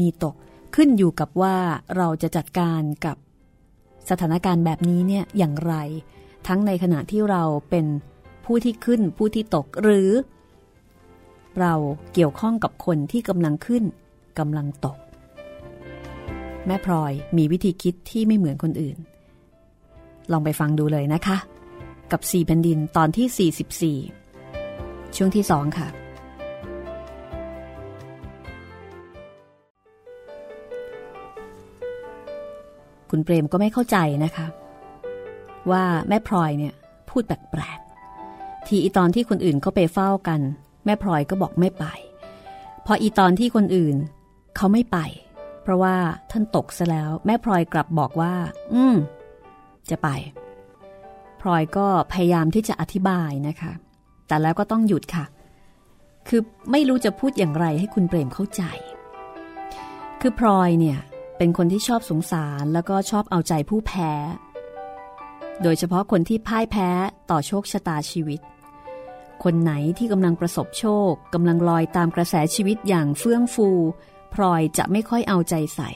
[0.00, 0.34] มีตก
[0.74, 1.56] ขึ้นอยู่กับว่า
[1.96, 3.16] เราจะจัดการกับ
[4.10, 5.74] สถานการณ์แบบนี้เนี่ยอย่างไร
[6.46, 7.86] ทั้งในขณะที่เราเป็น
[8.52, 10.10] ผู้ที่ขึ้นผู้ที่ตกหรือ
[11.60, 11.74] เรา
[12.14, 13.84] เกี่ยวข้องกับคนที่กำลังขึ้น
[14.38, 14.98] กำลังตก
[16.66, 18.96] แม่พลอยมีวิธีคิดที่ไม่เหมือนคนอื่น
[20.32, 21.36] ลองไปฟังดูเลยนะคะ
[22.12, 25.88] กับสี่แผ่นดินตอนที่ 44 ช่วงที่สองค่ะ
[33.10, 34.46] คุณเปรมก็ไม่เข้าใจนะคะ
[35.70, 36.74] ว่าแม่พลอยเนี่ย
[37.10, 37.80] พูดแปลก
[38.68, 40.40] ทีอีตอนที่คนอื่นเขาไปเฝ้ากัน
[40.84, 41.84] แม่พลอยก็บอกไม่ไป
[42.86, 43.96] พออีตอนที่คนอื่น
[44.56, 44.98] เขาไม่ไป
[45.62, 45.96] เพราะว่า
[46.30, 48.34] ท่านตกซะแล้ว แม่พลอยกลับบอกว่า
[48.74, 48.96] อืม
[49.90, 50.08] จะไป
[51.40, 53.72] พลอยก็พยายามที่จะอธิบายนะคะ
[54.26, 55.24] แต่แล้วก็ต้องหยุดค่ะ
[56.28, 58.62] คือไม่รู้จะพูดอย่างไรให้คุณเปรมเข้าใจ
[60.20, 60.98] คือพลอยเนี่ย
[61.38, 64.12] เป็นคนที่ชอบสงสารแล้วก็ชอบเอาใจผู้แพ้
[65.62, 66.88] โดยเฉพาะคนที่พ่ายแพ้
[67.30, 68.40] ต่อโชคชะตาชีวิต
[69.44, 73.68] คนไหนที่กำลังประสบโชคกำลังลอยตามกระแสชีวิตอย่างเฟื่องฟู
[74.34, 75.90] พลอยจะไม่ค่อยเอาใจใส่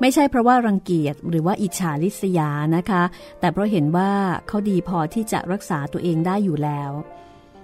[0.00, 3.02] ไม่ใช่เพราะว่ารังเกียจหรือว่าอิจฉาริษยานะคะ
[3.40, 4.12] แต่เพราะเห็นว่า
[4.48, 6.90] เขาดีพอที่จะรักษาตัวเองได้อยู่แล้ว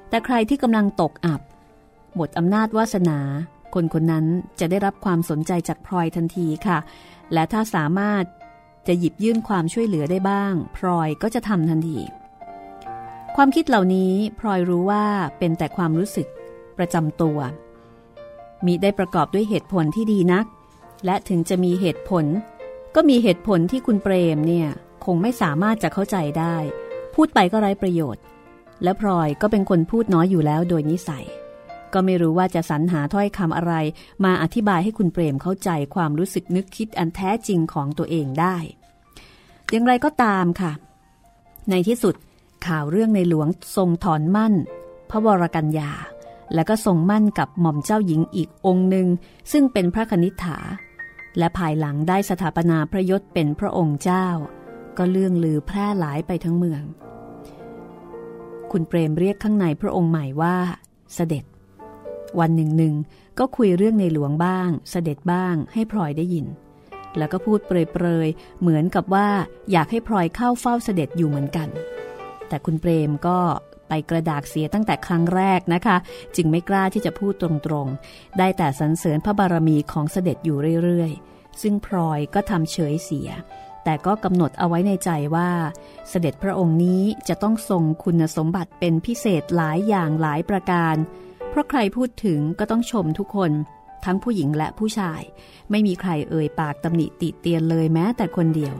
[0.09, 1.41] แต่ใครที่กำลังตกอับ
[2.15, 3.19] หมดอำนาจวาสนา
[3.75, 4.27] คนคนนั้น
[4.61, 6.79] จะได้รับความสนใจจากพลอยทันทีค่ะ
[7.33, 8.25] และถ้าสามารถ
[8.89, 11.99] จะหยิบยื่นความช่วยเหลือได้บ้าง พลอยก็จะทำทันที
[13.37, 15.05] ความคิดเหล่านี้พลอยรู้ว่า
[15.39, 16.29] เป็นแต่ความรู้สึก
[16.79, 17.39] ประจำตัว
[18.67, 20.47] มีได้ประกอบด้วยเหตุผลที่ดีนัก
[21.05, 22.25] และถึงจะมีเหตุผล
[22.95, 24.69] ก็มีเหตุผลที่คุณเปรมเนี่ย
[25.05, 26.57] คงไม่สามารถจะเข้าใจได้
[27.15, 28.23] พูดไปก็ไร้ประโยชน์
[28.83, 31.25] และพลอยก็เป็นคนพูดน้อยอยู่แล้วโดยนิสัย
[31.93, 33.75] ก็ไม่รู้ว่าจะสรรหาถ้อยคำอะไร
[34.25, 38.57] มาอธิบายให้คุณเปรมเข้าใจความรู้สึกนึกคิดอันแท้จริงของตัวเองได้
[39.71, 40.73] อย่างไรก็ตามค่ะ
[41.71, 42.15] ในที่สุด
[42.67, 44.55] ข่าวเรื่องในหลวงทรงถอนมั่น
[45.11, 45.91] พระวรกัญญา
[46.55, 49.09] และก็ทรงมั่นกับหม่อมเจ้าหญิงอีกองค์หนึ่ง
[49.53, 50.59] ซึ่งเป็นพระคณิษฐา
[51.39, 54.27] และภายหลังได้สถาปนาพระยศเป็นพระองค์เจ้า
[54.99, 56.83] ก็เลื่องลือแพร่หลายไปทั้งเมือง
[58.71, 60.57] คุณเปรมเรียกข้างในพระองค์ใหม่ว่า
[61.15, 61.45] เสด็จ
[62.41, 62.95] วันหนึ่งหนึ่ง
[63.39, 66.47] ก็คุยเรื่องในหลวงบ้าง เสด็จบ้างให้พลอยได้ยิน
[67.17, 69.29] แล้วก็พูดเปรยๆ เหมือนกับว่า
[69.73, 71.69] อยากให้พลอยเข้าเฝ้าเสด็จอยู่เหมือนกัน
[72.51, 73.39] แต่คุณเปรมก็
[73.89, 75.97] ไปกระดากเสียตั้งแต่ครั้งแรกนะคะ
[76.37, 77.49] จึงไม่กล้าที่จะพูดตร
[77.85, 83.31] งๆ ได้แต่สรรเสริญพระบารมีของเสด็จอยู่เรื่อยๆ ซึ่งพลอยก็ทำเฉยเสีย
[83.85, 85.51] แต่ก็กำหนดเอาไว้ในใจว่า
[86.09, 90.97] เสด็จพระองค์นี้จะต้องทรงคุณสมบัติเป็นพิเศษหลายอย่างหลายประการ
[91.49, 93.53] เพราะใครพูดถึงก็ต้องชมทุกคน
[94.05, 95.23] ทั้งผู้หญิงและผู้ชาย
[95.71, 98.75] ไม่มีใครเอ่ยปากตำหนิติเตียนเลยแม้แต่คนเดียว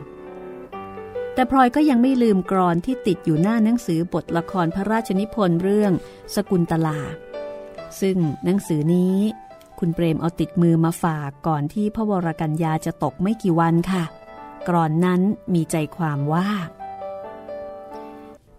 [1.33, 5.91] แต่พลอยก็ยังไม่ลืมกรอนที่ติดอยู่หน้าหนังสือบทละครพระราชนิพนธ์เรื่อง
[6.35, 6.99] สกุลตลา
[8.01, 9.17] ซึ่งหนังสือนี้
[9.79, 14.03] คุณเปรมเอาติดมือมาฝากก่อนที่พระวรกัญญาจะตกไม่กี่วันค่ะ
[14.67, 15.21] กรอนนั้น
[15.53, 16.49] มีใจความว่า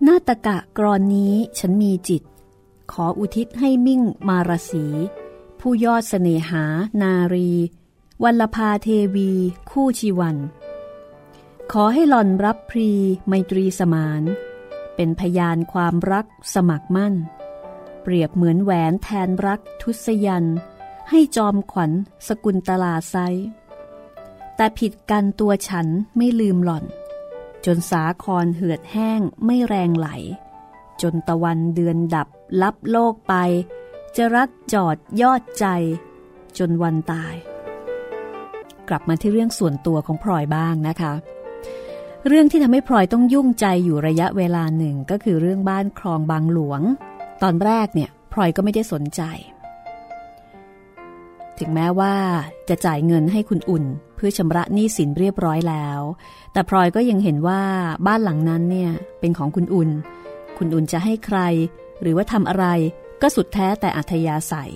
[0.06, 2.22] นาตกะกรอนนี้ฉันมีจิต
[2.92, 4.86] ขออุทิศให้มิ่งมารสี
[5.60, 6.64] ผู้ยอดเสน่หา
[7.02, 7.50] นารี
[8.22, 9.30] วัลภาเทวี
[9.70, 10.36] คู่ชีวัน
[11.70, 12.90] ขอให้หล่อนรับพรี
[13.28, 14.22] ไมตรีสมาน
[14.94, 17.14] เป็นพยานความรักสมัครมั่น
[18.02, 20.44] เปรียบเหมือนแหวนแทนรักทุสยัน
[21.10, 21.90] ให้จอมขวัญ
[22.26, 23.16] สกุลตลาไซ
[24.56, 26.84] แต่ผิดกันตัวฉันไม่ลืมหล่อน
[27.64, 30.08] จนสาครเหือดแห้งไม่แรงไหล
[31.02, 32.28] จนตะวันเดือนดับ
[32.62, 33.34] ลับโลกไป
[34.16, 35.66] จะรักจอดยอดใจ
[36.58, 37.34] จนวันตาย
[38.88, 41.12] กลับมาที่เรื่องส่วนตัวของพลอยบ้างนะคะ
[42.28, 46.80] เรื่องที่ทำให้พลอยต้องยุ่งใจอยู่ระยะเวลาหนึ่งก็คือเรื่องบ้านคลองบางหลวง
[47.42, 49.22] ตอนแรกเนี่ยพลอยก็ไม่ได้สนใจ
[51.58, 52.14] ถึงแม้ว่า
[52.68, 53.84] จะจ่ายเงินให้คุณอุ่น
[54.16, 56.00] เพื่อชำระหนี้สินเรียบร้อยแล้ว
[56.52, 57.62] แต่พลอยก็ยังเห็นว่า
[58.06, 59.90] บ้านหลังนั้นเนี่ยเป็นของคุณอุ่น
[60.58, 61.38] คุณอุ่นจะให้ใคร
[62.02, 62.66] หรือว่าทำอะไร
[63.22, 64.72] ก็สุดแท้แต่อัธยาศัย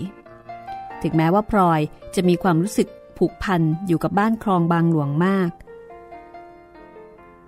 [1.03, 1.81] ถึงแม้ว่าพลอย
[2.15, 5.51] จะมีความรู้สึกผูกพันอยู่กับบ้านคลองบางหลวงมาก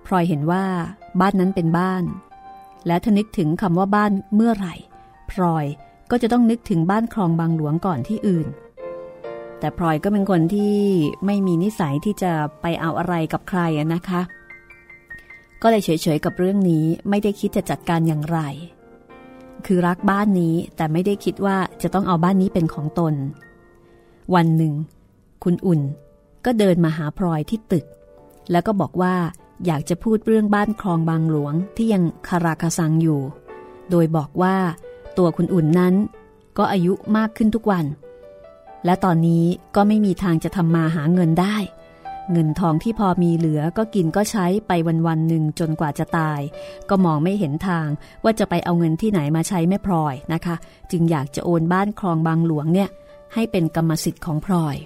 [0.08, 0.64] พลอยเห็นว่า
[1.20, 2.04] บ้านนั้นเป็นบ้าน
[2.86, 4.74] และถ้านึกถึงคำว่าบ้านเมื่อไหร่
[5.30, 5.66] พลอย
[6.10, 8.46] ก็จะต้องนึกถึงบ้านคลองบางหลวงก่อนที่อื่น
[9.58, 10.76] แต่พลอยก็เป็นคนที่
[11.26, 13.60] ไม่มีนิสัยที่จะไปเอาอะไรกับใคร
[13.94, 14.20] นะคะ
[15.62, 18.38] ก็เลยเฉยๆกับเรื่องนี้ไม่ได้คิดจะจัดการอย่างไร
[19.66, 23.14] คือรักบ้านนี้แต่ไม่ได้คิดว่าจะต้องเอาบ้านนี้เป็นของตน
[24.34, 24.74] วันหนึ่ง
[25.44, 25.80] คุณอุ่น
[26.44, 27.86] ก็เดินมาหาพลอยที่ตึก
[28.50, 29.14] แล้วก็บอกว่า
[29.66, 33.20] อยากจะพูดเรื่องบ้านคลองบางหลวงที่ยังคาราคาซังอยู่
[33.90, 34.56] โดยบอกว่า
[35.18, 35.94] ตัวคุณอุ่นนั้น
[36.58, 37.86] ก็อายุมากขึ้นทุกวัน
[38.84, 39.44] และตอนนี้
[39.76, 41.56] ก็ไม่มีทางจะทำมาหาเงินได้
[42.32, 46.40] เงินทองที่พอมีเหลือก็กินก็ใช้ไปวันวันหนึ่งจนกว่าจะตาย
[46.88, 47.88] ก็มองไม่เห็นทาง
[48.24, 50.56] ว่าจะไปเอาเงินที่ไหนมาใช้แม่พลอยนะคะ
[50.90, 52.88] จึงอยากจะโอนบ้านคลองบางหลวงเนี่ย
[53.34, 54.76] ให้เป็นกรรมสิทธิ์ของพลอย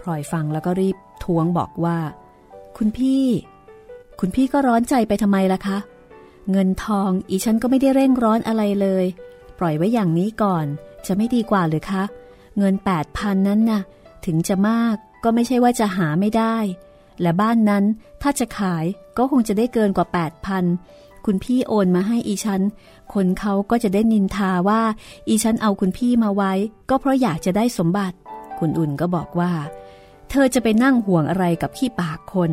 [0.00, 1.98] พลอยฟังแล้วก็รีบท้วงบอกว่า
[2.78, 3.24] คุณพี่
[4.20, 5.78] คุณพี่ก็ร้อนใจไปทำไมล่ะคะ
[6.50, 9.04] เงินทองอีฉันก็ไม่ได้เร่งร้อนอะไรเลย
[9.58, 10.66] ปล่อยไว้อย่างนี้ก่อน
[11.06, 12.04] จะไม่ดีกว่าหรือคะ
[12.58, 13.82] เงินแปดพันนั้นนะ่ะ
[14.26, 16.56] ถึงจะมากก็ไม่ใช่ว่าจะหาไม่ได้
[17.20, 17.84] และบ้านนั้น
[18.22, 18.84] ถ้าจะขาย
[19.16, 20.64] ก็คงจะได้เกินกว่าแปดพัน
[21.26, 22.62] คุณพี่โอนมาให้อีฉัน
[23.14, 24.82] คนเขาก็จะได้นินทาว่า
[25.28, 26.52] อีฉันเอาคุณพี่มาไว้
[26.90, 28.16] ก็เพราะอยากจะได้สมบัติ
[28.58, 29.52] คุณอุ่นก็บอกว่า
[30.30, 32.52] เธอจะไปนั่งห่วงอะไรกับขี้ปากคน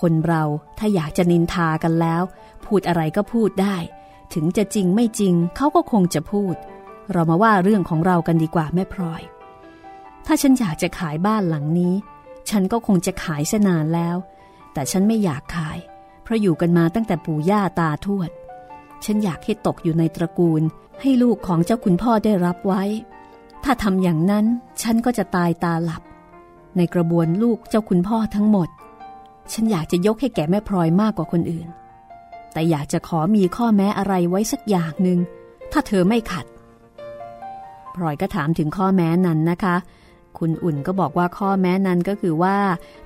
[0.00, 0.42] คนเรา
[0.78, 2.22] ถ้าอยากจะนินทากันแล้ว
[2.64, 3.76] พูดอะไรก็พูดได้
[4.34, 6.54] ถึงจะจริงไม่จริงเขาก็คงจะพูด
[7.12, 9.22] เรามาว่าเรื่องของเรากันดีกว่าแม่พลอย
[10.26, 11.94] ถ้าฉันอยากจะขายบ้านหลังนี้
[12.50, 14.16] ฉันก็คงจะขายเสนานแล้ว
[14.72, 15.78] แต่ฉันไม่อยากขาย
[16.22, 18.30] เพราะอยู่กันมาตั้งแต่ปู่ย่าตาทวด
[19.04, 20.62] ฉันอยากให้ตกอยู่ในตระกูล
[21.00, 22.82] ให้ลูกของเจ้าคุณพ่อได้รับไว้
[23.64, 24.46] ถ้าทำอย่างนั้น
[24.82, 26.02] ฉันก็จะตายตาหลับ
[26.78, 28.68] ในกระบวนลูกเจ้าคุณพ่อทั้งหมด
[29.52, 31.68] ฉันอยากจะยกให้แก่แม่พลอยมากกว่าคนอื่น
[32.52, 35.18] แต่อยากจะขอมีข้อแม้อะไรไว้สักอย่างหนึ่ง
[35.72, 36.46] ถ้าเธอไม่ขัด
[37.94, 39.76] พลอยก็ถามถึงข้อแม้นั้นนะคะ
[40.38, 42.56] คุณอุ่นก็บอกว่าข้อแม้นั้นก็คือว่า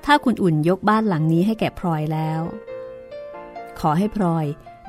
[0.05, 2.41] ถ้าคุณอุ่นยกบ้านหลังนี้ให้แก่พลอยแล้ว
[3.79, 4.45] ขอให้พลอย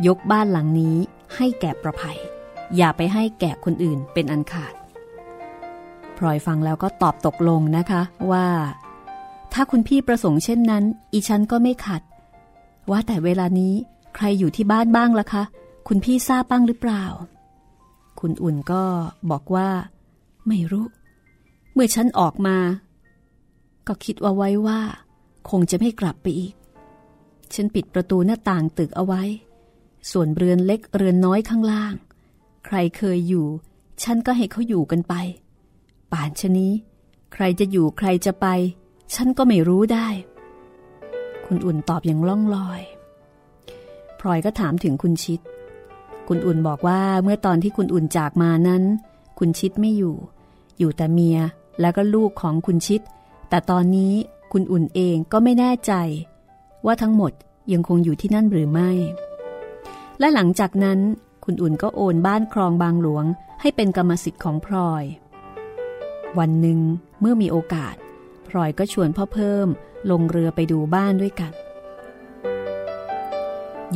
[0.06, 0.96] ยกบ้านหลังนี้
[1.36, 2.18] ให้แก่ประภัย
[2.76, 4.74] อย่าไปให้แก่คนอื่นเป็นอันขาด
[6.18, 8.46] พลอยฟังแล้วก็ตอบตกลงนะคะว่า
[9.52, 12.02] ถ้าคุณพี่ประสงค์เช่นนั้น อีฉันก็ไม่ขัด
[12.90, 13.74] ว่าแต่เวลานี้
[14.14, 15.42] ใครอยู่ที่บ้านบ้างล่ะคะ
[15.88, 17.04] คุณพี่ทราบบ้างหรือเปล่า
[18.20, 18.84] คุณอุ่นก็
[19.30, 19.68] บอกว่า
[20.48, 20.86] ไม่รู้
[21.72, 22.56] เมื่อฉันออกมา
[23.86, 24.80] ก็คิดว่าไว้ว่า
[25.50, 26.54] คงจะไม่กลับไปอีก
[27.54, 29.22] ฉันปิดประตูหน้าต่างตึกเอาไว้
[30.10, 31.94] ส่วนเรือนเล็กเรือนน้อยข้างล่าง
[32.66, 33.46] ใครเคยอยู่
[34.02, 35.14] ฉันก็ให้เขาอยู่กันไป
[36.14, 36.72] ป่านชนี้
[37.32, 38.46] ใครจะอยู่ใครจะไป
[39.14, 40.08] ฉันก็ไม่รู้ได้
[41.46, 42.82] คุณอุ่นตอบอย่างล่องลอย
[44.20, 45.40] พลอยก็ถามถึงคุณชิด
[46.28, 48.82] คุณอุ่นบอกว่าเมื่อตอนที่คุณอุ่นจากมานั้น
[49.38, 50.16] คุณชิดไม่อยู่
[50.78, 51.38] อยู่แต่เมีย
[51.80, 53.00] แล้วก็ลูกของคุณชิด
[53.48, 54.14] แต่ตอนนี้
[54.52, 55.92] คุณอุ่นเองก็ไม่แน่ใจ
[56.86, 57.32] ว่าทั้งหมด
[57.72, 58.90] ยังคงอยู่ที่นั่นหรือไม่
[60.18, 60.98] และหลังจากนั้น
[61.44, 63.24] คุณอุ่นก็โอนบ้านครองบางหลวง
[63.60, 65.04] ให้เป็นกรรมสิทธิ์ของพลอย
[66.38, 66.80] วันหนึ่ง
[67.20, 67.94] เมื่อมีโอกาส
[68.48, 69.68] พลอยก็ชวนพ่อเพิ่ม
[70.10, 71.52] ลงเรือไปดูบ้านด้วยกัน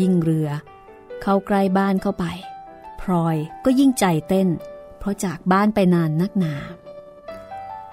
[0.01, 0.49] ยิ่งเรือ
[1.23, 2.25] เข้าใกล้บ้านเข้าไป
[3.01, 4.49] พลอยก็ยิ่งใจเต้น
[4.99, 6.55] เพราะจากบ้านไปนานนักหนา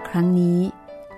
[0.07, 0.59] ครั้งนี้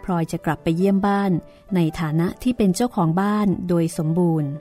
[0.03, 1.31] พลอยจะกลับไปเยี่ยมบ้าน
[1.75, 4.51] ในฐานะที่เป็นเจ้าของบ้านโดยสมบูรณ์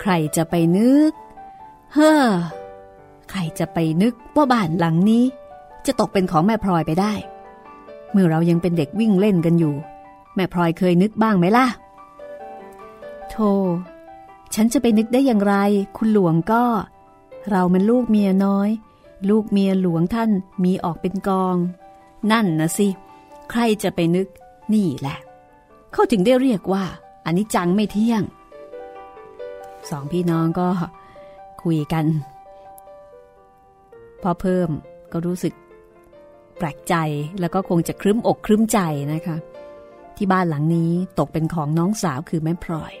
[0.00, 1.12] ใครจะไปนึก
[1.94, 2.30] เฮ้อ
[3.30, 5.24] ใครจะไปนึกว่าบ้านหลังนี้
[5.86, 7.12] จะตกเป็นของแม่พลอยไปได้
[8.12, 9.74] เมื่อเรายังเป็นเด็กวิ่งเล่นกันอยู่
[10.34, 11.66] แม่พลอยเคยนึกบ้างไหมล่ะ
[13.30, 13.50] โธ่
[14.54, 15.54] ฉันจะไปนึกได้อย่างไร
[15.96, 16.64] คุณหลวงก็
[17.50, 18.68] เรามันลูกเมียน้อย
[19.28, 20.30] ลูกเมียหลวงท่าน
[20.64, 21.56] มีออกเป็นกอง
[22.32, 22.88] นั่นนะสิ
[23.50, 24.28] ใครจะไปนึก
[24.74, 25.16] นี่แหละ
[25.92, 26.84] เขาถึงได้เรียกว่า
[27.24, 28.22] อันนี้จังไม่เที่ยง
[29.90, 30.68] สองพี่น้องก็
[31.62, 32.06] คุยกัน
[34.22, 34.70] พอเพิ่ม
[35.12, 35.54] ก็รู้สึก
[36.58, 36.94] แปลกใจ
[37.40, 38.78] แล้วก็คงจะครึ้มอกครึ้มใจ
[39.12, 39.36] นะคะ
[40.16, 42.92] ที่บ้านหลังนี้ตกเป็นของน้องสาวคือแม่พลอย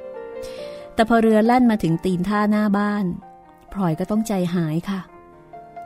[0.94, 3.04] แต่พอเรือแล่นมาถึงตีนท่าหน้าบ้าน
[3.72, 5.00] พลอยก็ต้องใจหายค่ะ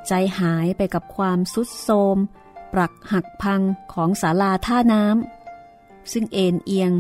[0.09, 2.16] ใจหายไปกับความสุดโทม
[2.72, 3.61] ปรักหักพัง
[3.94, 6.92] ของศาลาท่าน้ำซึ่งเอ็นเอียง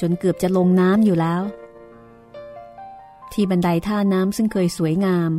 [0.00, 1.42] จนเกือบจะลงน้ำอยู่แล้ว
[3.32, 5.30] ที่บันไดท่าน้ำซึ่งเคยสวยงาม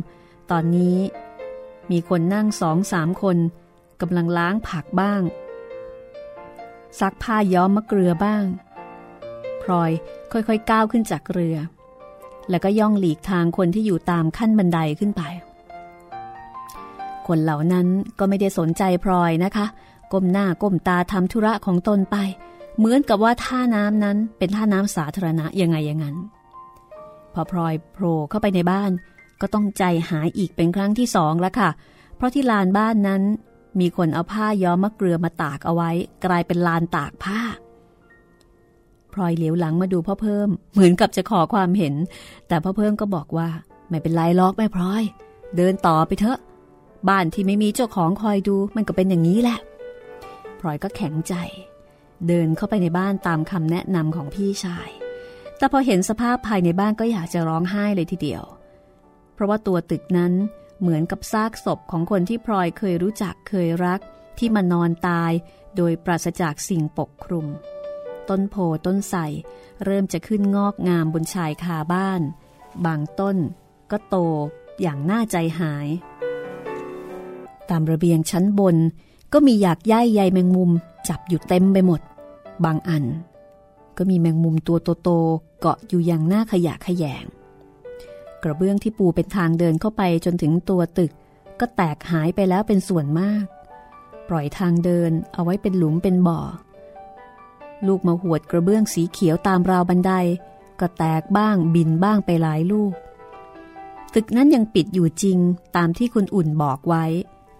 [0.50, 0.98] ตอนนี้
[1.90, 3.36] มีคนนั่งสองสามคน
[4.00, 5.22] กำลังล้างผักบ้าง
[7.00, 8.44] ซักผ้าย้อมมะเกลือบ้าง
[9.62, 9.90] พลอย
[10.32, 11.56] ค่อยๆก้าวขึ้นจากเรือ
[12.50, 15.22] แล้วก็ย่องหลีกทางคนที่อยู่ตามขั้นบันไดขึ้นไป
[17.26, 17.86] คนเหล่านั้น
[18.18, 19.66] ก็ไม่ได้สนใจพลอยนะคะ
[20.12, 22.16] ก้มหน้าก้มตาทำธุระของตนไป
[22.78, 26.16] เหมือนกับว่าท่าน้ำนั้นเป็นท่าน้ำสาธารณะยังไงอย่างนั้น
[27.34, 28.90] พอพลอยโผล่เข้าไปในบ้าน
[29.40, 31.70] ก็ต้องใจหายอีกเป็นครั้งที่สองแล้วค่ะ
[32.16, 33.22] เพราะที่ลานบ้านนั้น
[33.80, 35.90] มีคนเอาผ้าย้อมมะเกลือมาตากเอาไว้
[36.24, 37.40] กลายเป็นลานตากผ้า
[39.12, 41.94] พลอยเหลียวหลังมาดูพ่อเพิ่ม เหมือนกับจะขอความเห็น
[42.48, 43.48] แต่พ่อเพิ่มก็บอกว่า
[43.88, 45.02] ไม่เป็นไรล็อกแม่พลอย
[45.56, 46.38] เดินต่อไปเถอะ
[47.08, 49.58] บ้านที่ไม่มีเจ้าของคอยดูมันก็เป็นอย่างนี้แหละ
[50.60, 51.34] พลอยก็แข็งใจ
[52.28, 54.88] เดินเข้าไปในบ้านตามคำแนะนำของพี่ชาย
[55.58, 58.44] แต่พอเห็นสภาพภายในบ้านก็อยากจะร้องไห้เลยทีเดียว
[59.34, 60.32] เพราะว่าตัวตึกนั้น
[60.80, 64.00] เหมือนกับซากศพของคนที่พลอยเคยรู้จักเคยรัก
[64.38, 65.32] ที่มานอนตาย
[65.76, 67.46] โดยปราศจากสิ่งปกคลุม
[68.28, 68.56] ต้นโพ
[68.86, 69.20] ต้นไทร
[69.84, 72.22] เริ่มจะขึ้นงอกงามบนชายคาบ้าน
[72.86, 73.36] บางต้น
[73.90, 74.16] ก็โต
[74.80, 75.88] อย่างน่าใจหาย
[77.68, 78.76] ตามระเบียงชั้นบน
[79.32, 80.70] ก็มีอยากย่ายใยแมงมุม
[81.08, 82.00] จับอยู่เต็มไปหมด
[82.64, 83.04] บางอัน
[83.96, 87.24] ก็มีแมงมุมตัวโตๆเกาะอยู่อย่างหน้าขยะขยง
[88.42, 91.12] กระเบื้องที่ปูเป็นทางเดินเข้าไปจนถึงตัวตึก
[91.60, 93.44] ก็แตกหายไปแล้วเป็นส่วนมาก
[94.28, 96.40] ปล่อยทางเดินเอาไว้เป็นหลุมเป็นบ่อ
[97.86, 100.12] ลูกมาหวดกระเบื้องสีเขียวตามราวบันได
[100.80, 102.92] ก็แตกบ้างบินบ้างไปหลายลูก
[104.14, 105.38] ตึกนั้นยังปิดอยู่จริง
[105.76, 107.04] ตามที่คุณอุ่นบอกไว้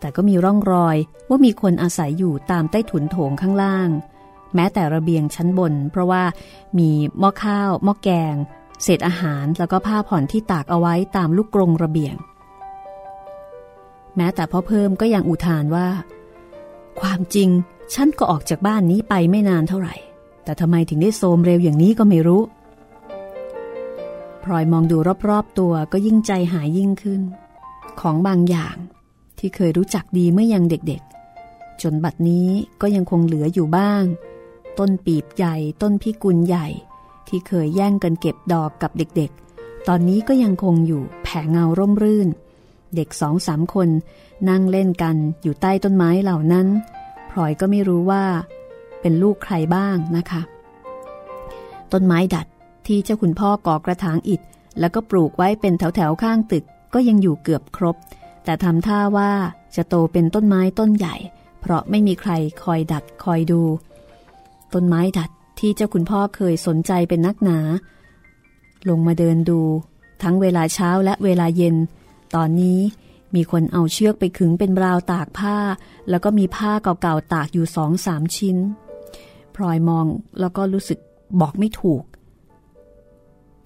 [0.01, 0.97] แต่ก็มีร่องรอย
[1.29, 3.89] ว่ามีคนอาศัยอยู่ตามใต้ถุนโถงข้างล่าง
[4.55, 6.23] แม้แต่ระเบียงชั้นบน เพราะว่า
[6.79, 8.35] มีหม้อข้าวหม้อแกง
[8.83, 12.17] เศษอาหารแล้วก็ผ้าผ่อนที่ตากเอาไว้ตามลูกกรงระเบียง
[14.17, 15.89] แม้แต่พ่อเพิ่มก็ยังอุทานว่า
[17.01, 17.49] ความจริง
[17.95, 19.95] ฉันก็ออกจากบ้านนี้ไปไม่นานเท่าไหร่
[20.45, 22.43] แต่ทำไมถึงได้โซมเร็วอย่างนี้ก็ไม่รู้
[24.43, 24.97] พลอยมองดู
[25.29, 27.23] รอบๆตัวก็ยิ่งใจหายยิ่งขึ้น
[28.01, 28.77] ของบางอย่าง
[29.39, 32.49] ที่เคยรู้จักดีเมื่อยังเด็กๆ จนบัดนี้
[32.81, 34.05] ก็ยังคงเหลืออยู่บ้าง
[34.79, 36.67] ต้นปีบใหญ่ ต้นพิกุลใหญ่
[37.29, 42.29] ที่เคยแย่งกันเก็บดอกกับเด็กๆ ตอนนี้ก็ยังคงอยู่แผงเงาร่มรื่น
[42.95, 43.89] เด็กสองสามคน
[44.49, 46.67] นั่งเล่นกันอยู่ใต้ต้นไม้เหล่านั้น
[47.31, 48.25] พลอยก็ไม่รู้ว่า
[49.01, 50.43] เป็นลูกใครบ้างนะคะ
[51.93, 52.47] ต้นไม้ดัด
[52.87, 54.41] ที่เจ้าคุณพ่อก่อกระถางอิฐ
[54.81, 56.65] แล้วก็ปลูกไว้เป็นแถวๆข้างตึก
[56.95, 57.97] ก็ยังอยู่เกือบครบ
[58.45, 59.33] แต่ทำท่าว่า
[59.77, 61.15] จะโตเป็นต้นไม้ต้นใหญ่
[61.61, 63.63] เพราะไม่มีใครคอยดัดคอยดู
[64.75, 67.59] ต้นไม้ดัด ที่เจ้าคุณพ่อเคยสนใจเป็นนักหนา
[68.89, 69.61] ลงมาเดินดู
[70.23, 71.77] ทั้งเวลาเช้าและเวลาเย็น
[72.35, 72.81] ตอนนี้
[73.35, 75.57] มีคนเอาเชือกไปขึงเป็นราวตากผ้า
[76.11, 78.57] แล้วก็มีผ้าเก่าๆตากอยู่สองสามชิ้น
[79.55, 80.07] พลอยมอง
[80.41, 80.99] แล้วก็รู้สึก
[81.41, 82.03] บอกไม่ถูก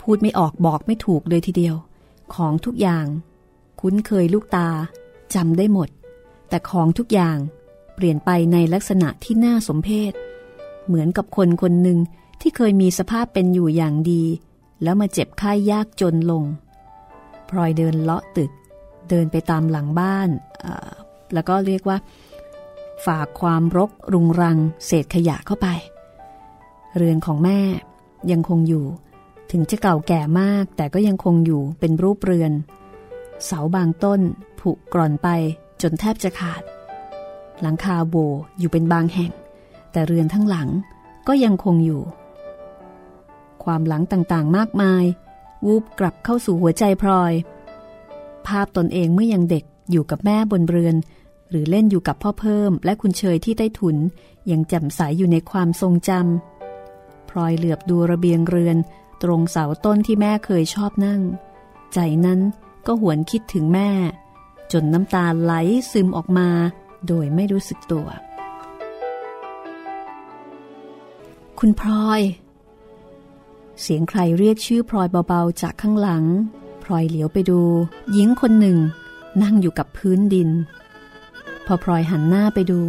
[0.00, 1.76] พูดไม่ออกบอกไม่ถูกเลยทีเดียว
[2.34, 3.06] ของทุกอย่าง
[3.80, 4.68] คุ้นเคยลูกตา
[5.34, 5.88] จำได้หมด
[6.48, 7.38] แต่ของทุกอย่าง
[7.94, 10.12] เปลี่ยนไปในลักษณะที่น่าสมเพช
[10.86, 11.98] เหมือนกับคนคนหนึ่ง
[12.40, 14.22] ที่เคยมีสภาพเป็นอยู่อย่างดี
[14.82, 16.44] แล้วมาเจ็บไข้ยยากจนลง
[17.48, 18.50] พลอยเดินเลาะตึก
[19.08, 20.28] เดินไปตามหลังบ้าน
[21.34, 21.98] แล้วก็เรียกว่า
[23.06, 25.68] ฝากความรกรุงรัง เศษขยะเข้าไป
[26.96, 27.60] เรือนของแม่
[28.30, 28.84] ยังคงอยู่
[29.50, 32.52] ถึงจะเก่าแก่มาก แต่ก็ยังคงอยู่เป็นรูปเรือน
[33.44, 34.20] เสาบางต้น
[34.60, 35.28] ผุกร่อนไป
[35.82, 36.62] จนแทบจะขาด
[37.60, 38.14] หลังคาโบ
[38.58, 39.32] อยู่เป็นบางแห่ง
[39.92, 40.68] แต่เรือนทั้งหลัง
[41.28, 42.02] ก็ยังคงอยู่
[43.64, 45.04] ความหลังต่างๆมากมาย
[45.66, 47.32] วูบกลับเข้าสู่หัวใจพลอย
[48.46, 50.96] ภาพตนเองเมื่อยังเด็กอยู่กับแม่บนเรือน
[51.50, 53.96] หรือเล่นอยู่กับพ่อเพิ่ม และคุณเชยที่ใต้ถุน
[54.50, 58.76] ยังแจ่มใสยอยู่ในความทรงจำพลอยเหลือบดูระเบียงเรือน
[59.22, 61.20] ตรงเสาต้นที่แม่เคยชอบนั่ง
[61.94, 62.40] ใจนั้น
[62.86, 63.90] ก็หวนคิดถึงแม่
[64.72, 65.52] จนน้ำตาไหล
[65.92, 66.48] ซึมออกมา
[67.06, 68.06] โดยไม่รู้สึกตัว
[71.62, 72.20] คุณพลอย
[73.80, 76.24] เสียงใครเรียกชื่อพลอยเบาๆจากข้างหลัง
[76.82, 77.60] พลอยเหลียวไปดู
[78.12, 78.78] หญิงคนหนึ่ง
[79.42, 80.48] นั่งอยู่กับพื้นดิน
[81.66, 82.80] พอพลอยหันหน้าไปดู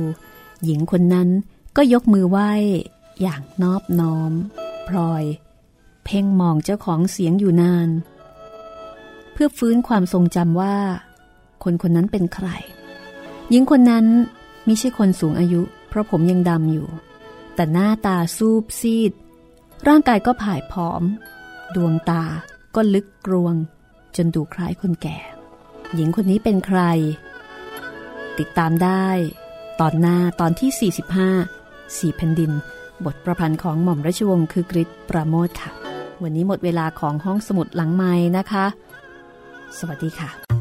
[0.66, 1.30] หญิงคนนั้น
[1.78, 2.52] ก็ยกมือไหว้
[3.22, 4.32] อย่างนอบน้อม
[4.88, 5.24] พลอย
[6.06, 7.90] เพ่งมองเจ้าของเสียงอยู่นาน
[9.32, 10.76] เพื่อฟื้นความทรงจำว่า
[11.64, 12.48] คนคนนั้นเป็นใคร
[13.50, 14.06] หญิงคนนั้น
[14.66, 16.90] ไม่ใช่คนสูงอายุ เพราะผมยังดำอยู่
[17.56, 19.12] แต่หน้าตาซูบซีด
[19.88, 21.04] ร่างกายก็ผายผอม
[21.76, 22.24] ดวงตา
[22.76, 23.56] ก็ลึกกรวง
[24.16, 25.18] จนดูคล้ายคนแก่
[25.96, 26.82] หญิงคนนี้เป็นใคร
[28.40, 29.08] ติดตามได้
[29.80, 30.92] ตอนหน้าตอนที่
[31.48, 32.52] 45 สี่แผ่นดิน
[33.06, 35.72] บทประพันธ์ของหม่อมราชวงศ์คือกริชประโมทค่ะ
[36.24, 38.66] วันนี้หมดเวลาของห้องสมุดหลังไม้นะคะ
[39.78, 40.61] สวัสดีค่ะ